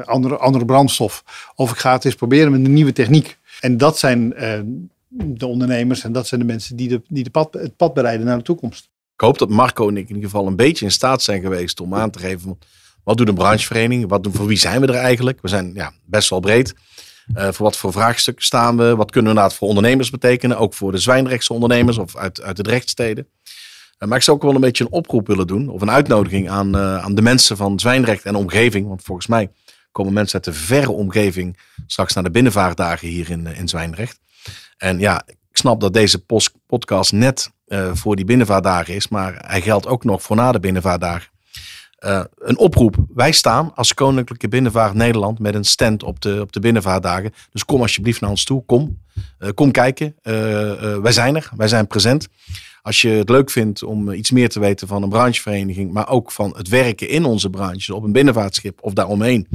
andere, 0.04 0.36
andere 0.36 0.64
brandstof. 0.64 1.24
Of 1.54 1.70
ik 1.70 1.78
ga 1.78 1.92
het 1.92 2.04
eens 2.04 2.14
proberen 2.14 2.50
met 2.50 2.64
een 2.64 2.72
nieuwe 2.72 2.92
techniek. 2.92 3.38
En 3.60 3.76
dat 3.76 3.98
zijn 3.98 4.34
de 5.08 5.46
ondernemers 5.46 6.04
en 6.04 6.12
dat 6.12 6.26
zijn 6.26 6.40
de 6.40 6.46
mensen 6.46 6.76
die, 6.76 6.88
de, 6.88 7.02
die 7.08 7.30
pad, 7.30 7.54
het 7.54 7.76
pad 7.76 7.94
bereiden 7.94 8.26
naar 8.26 8.36
de 8.36 8.42
toekomst. 8.42 8.90
Ik 9.14 9.20
hoop 9.20 9.38
dat 9.38 9.48
Marco 9.48 9.88
en 9.88 9.96
ik 9.96 10.08
in 10.08 10.14
ieder 10.14 10.30
geval 10.30 10.46
een 10.46 10.56
beetje 10.56 10.84
in 10.84 10.90
staat 10.90 11.22
zijn 11.22 11.40
geweest 11.40 11.80
om 11.80 11.94
aan 11.94 12.10
te 12.10 12.18
geven 12.18 12.58
Wat 13.04 13.16
doet 13.16 13.28
een 13.28 13.34
branchevereniging? 13.34 14.08
Wat 14.08 14.28
voor 14.30 14.46
wie 14.46 14.58
zijn 14.58 14.80
we 14.80 14.86
er 14.86 14.94
eigenlijk? 14.94 15.38
We 15.42 15.48
zijn 15.48 15.74
ja, 15.74 15.92
best 16.04 16.30
wel 16.30 16.40
breed. 16.40 16.74
Uh, 17.34 17.42
voor 17.42 17.64
wat 17.64 17.76
voor 17.76 17.92
vraagstukken 17.92 18.44
staan 18.44 18.76
we? 18.76 18.96
Wat 18.96 19.10
kunnen 19.10 19.32
we 19.32 19.36
inderdaad 19.36 19.54
voor 19.58 19.68
ondernemers 19.68 20.10
betekenen? 20.10 20.58
Ook 20.58 20.74
voor 20.74 20.92
de 20.92 20.98
zwijnrechtse 20.98 21.52
ondernemers 21.52 21.98
of 21.98 22.16
uit, 22.16 22.42
uit 22.42 22.56
de 22.56 22.70
rechtssteden. 22.70 23.28
Uh, 23.98 24.08
maar 24.08 24.18
ik 24.18 24.24
zou 24.24 24.36
ook 24.36 24.42
wel 24.42 24.54
een 24.54 24.60
beetje 24.60 24.84
een 24.84 24.92
oproep 24.92 25.26
willen 25.26 25.46
doen. 25.46 25.68
Of 25.68 25.80
een 25.80 25.90
uitnodiging 25.90 26.50
aan, 26.50 26.76
uh, 26.76 27.04
aan 27.04 27.14
de 27.14 27.22
mensen 27.22 27.56
van 27.56 27.80
Zwijnrecht 27.80 28.24
en 28.24 28.34
omgeving. 28.34 28.88
Want 28.88 29.02
volgens 29.02 29.26
mij 29.26 29.50
komen 29.92 30.12
mensen 30.12 30.34
uit 30.34 30.44
de 30.44 30.60
verre 30.60 30.90
omgeving 30.90 31.58
straks 31.86 32.14
naar 32.14 32.24
de 32.24 32.30
binnenvaartdagen 32.30 33.08
hier 33.08 33.30
in, 33.30 33.46
in 33.46 33.68
Zwijndrecht. 33.68 34.20
En 34.76 34.98
ja, 34.98 35.22
ik 35.26 35.36
snap 35.52 35.80
dat 35.80 35.94
deze 35.94 36.24
podcast 36.66 37.12
net 37.12 37.50
uh, 37.66 37.90
voor 37.94 38.16
die 38.16 38.24
binnenvaartdagen 38.24 38.94
is, 38.94 39.08
maar 39.08 39.44
hij 39.46 39.60
geldt 39.60 39.86
ook 39.86 40.04
nog 40.04 40.22
voor 40.22 40.36
na 40.36 40.52
de 40.52 40.60
binnenvaartdagen. 40.60 41.30
Uh, 42.04 42.24
een 42.38 42.58
oproep. 42.58 42.96
Wij 43.14 43.32
staan 43.32 43.74
als 43.74 43.94
Koninklijke 43.94 44.48
Binnenvaart 44.48 44.94
Nederland 44.94 45.38
met 45.38 45.54
een 45.54 45.64
stand 45.64 46.02
op 46.02 46.20
de, 46.20 46.40
op 46.40 46.52
de 46.52 46.60
binnenvaartdagen. 46.60 47.32
Dus 47.52 47.64
kom 47.64 47.80
alsjeblieft 47.80 48.20
naar 48.20 48.30
ons 48.30 48.44
toe. 48.44 48.64
Kom. 48.64 49.02
Uh, 49.38 49.48
kom 49.54 49.70
kijken. 49.70 50.16
wij 51.02 51.12
zijn 51.12 51.36
er. 51.36 51.50
Wij 51.56 51.68
zijn 51.68 51.86
present. 51.86 52.28
Als 52.82 53.00
je 53.00 53.08
het 53.08 53.28
leuk 53.28 53.50
vindt 53.50 53.82
om 53.82 54.12
iets 54.12 54.30
meer 54.30 54.48
te 54.48 54.60
weten 54.60 54.88
van 54.88 55.02
een 55.02 55.08
branchevereniging, 55.08 55.92
maar 55.92 56.08
ook 56.08 56.32
van 56.32 56.54
het 56.56 56.68
werken 56.68 57.08
in 57.08 57.24
onze 57.24 57.50
branche, 57.50 57.94
op 57.94 58.02
een 58.02 58.12
binnenvaartschip 58.12 58.82
of 58.82 58.92
daaromheen. 58.92 59.48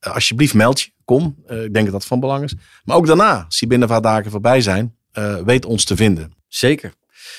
alsjeblieft 0.00 0.54
meld 0.54 0.80
je. 0.80 0.90
Kom. 1.06 1.36
ik 1.46 1.72
denk 1.72 1.84
dat 1.84 1.92
dat 1.92 2.06
van 2.06 2.20
belang 2.20 2.44
is. 2.44 2.54
Maar 2.84 2.96
ook 2.96 3.06
daarna, 3.06 3.44
als 3.44 3.58
die 3.58 3.68
binnenvaartdagen 3.68 4.30
voorbij 4.30 4.60
zijn, 4.60 4.96
weet 5.44 5.64
ons 5.64 5.84
te 5.84 5.96
vinden. 5.96 6.32
Zeker. 6.48 6.92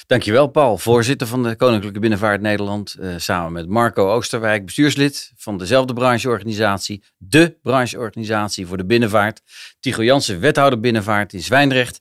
Dankjewel 0.08 0.48
Paul, 0.48 0.78
voorzitter 0.78 1.28
van 1.28 1.44
de 1.44 1.56
Koninklijke 1.56 2.00
Binnenvaart 2.00 2.42
Nederland. 2.42 2.96
Uh, 3.00 3.14
samen 3.18 3.52
met 3.52 3.68
Marco 3.68 4.12
Oosterwijk, 4.12 4.66
bestuurslid 4.66 5.32
van 5.36 5.58
dezelfde 5.58 5.94
brancheorganisatie. 5.94 7.04
De 7.18 7.58
brancheorganisatie 7.62 8.68
voor 8.68 8.78
de 8.78 8.86
binnenvaart. 8.86 9.42
Tigo 9.80 10.04
Jansen, 10.04 10.40
wethouder 10.40 10.80
binnenvaart 10.80 11.34
in 11.34 11.44
Zwijndrecht. 11.44 12.00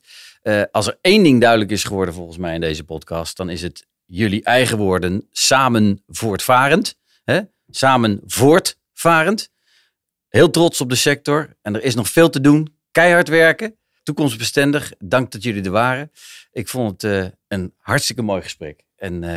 Als 0.71 0.87
er 0.87 0.97
één 1.01 1.23
ding 1.23 1.41
duidelijk 1.41 1.71
is 1.71 1.83
geworden 1.83 2.13
volgens 2.13 2.37
mij 2.37 2.53
in 2.53 2.61
deze 2.61 2.83
podcast, 2.83 3.37
dan 3.37 3.49
is 3.49 3.61
het 3.61 3.85
jullie 4.05 4.43
eigen 4.43 4.77
woorden 4.77 5.27
samen 5.31 6.03
voortvarend. 6.07 6.95
Hè? 7.23 7.39
Samen 7.69 8.21
voortvarend. 8.25 9.49
Heel 10.29 10.49
trots 10.49 10.81
op 10.81 10.89
de 10.89 10.95
sector 10.95 11.55
en 11.61 11.75
er 11.75 11.83
is 11.83 11.95
nog 11.95 12.09
veel 12.09 12.29
te 12.29 12.41
doen. 12.41 12.75
Keihard 12.91 13.27
werken 13.27 13.77
toekomstbestendig. 14.07 14.93
Dank 14.99 15.31
dat 15.31 15.43
jullie 15.43 15.63
er 15.63 15.71
waren. 15.71 16.11
Ik 16.51 16.67
vond 16.67 17.01
het 17.01 17.11
uh, 17.11 17.25
een 17.47 17.73
hartstikke 17.77 18.21
mooi 18.21 18.41
gesprek. 18.41 18.83
En 18.95 19.23
uh, 19.23 19.31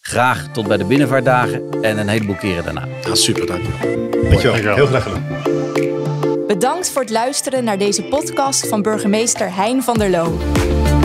graag 0.00 0.48
tot 0.52 0.68
bij 0.68 0.76
de 0.76 0.84
binnenvaartdagen 0.84 1.82
en 1.82 1.98
een 1.98 2.08
heleboel 2.08 2.34
keren 2.34 2.64
daarna. 2.64 2.88
Ja, 3.04 3.14
super, 3.14 3.46
dank 3.46 3.62
je. 3.62 4.08
Dankjewel. 4.30 4.74
Heel 4.74 4.86
graag 4.86 5.02
gedaan. 5.02 6.46
Bedankt 6.46 6.90
voor 6.90 7.02
het 7.02 7.10
luisteren 7.10 7.64
naar 7.64 7.78
deze 7.78 8.02
podcast 8.02 8.68
van 8.68 8.82
burgemeester 8.82 9.54
Hein 9.54 9.82
van 9.82 9.98
der 9.98 10.10
Loo. 10.10 10.38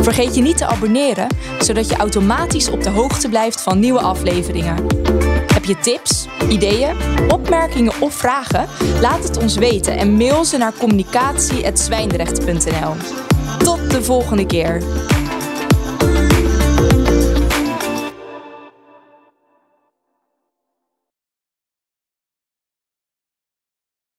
Vergeet 0.02 0.36
je 0.36 0.42
niet 0.42 0.58
te 0.58 0.66
abonneren, 0.66 1.28
zodat 1.60 1.90
je 1.90 1.96
automatisch 1.96 2.70
op 2.70 2.84
de 2.84 2.90
hoogte 2.90 3.30
blijft 3.30 3.62
van 3.62 3.80
nieuwe 3.80 4.00
afleveringen. 4.00 4.86
Heb 5.56 5.66
je 5.66 5.80
tips, 5.80 6.28
ideeën, 6.50 6.98
opmerkingen 7.32 7.94
of 8.00 8.14
vragen? 8.14 8.68
Laat 9.02 9.24
het 9.24 9.38
ons 9.38 9.56
weten 9.56 9.98
en 9.98 10.18
mail 10.18 10.46
ze 10.46 10.58
naar 10.58 10.74
communicatie.zwijndrecht.nl. 10.74 12.94
Tot 13.58 13.92
de 13.92 14.04
volgende 14.04 14.46
keer. 14.46 14.82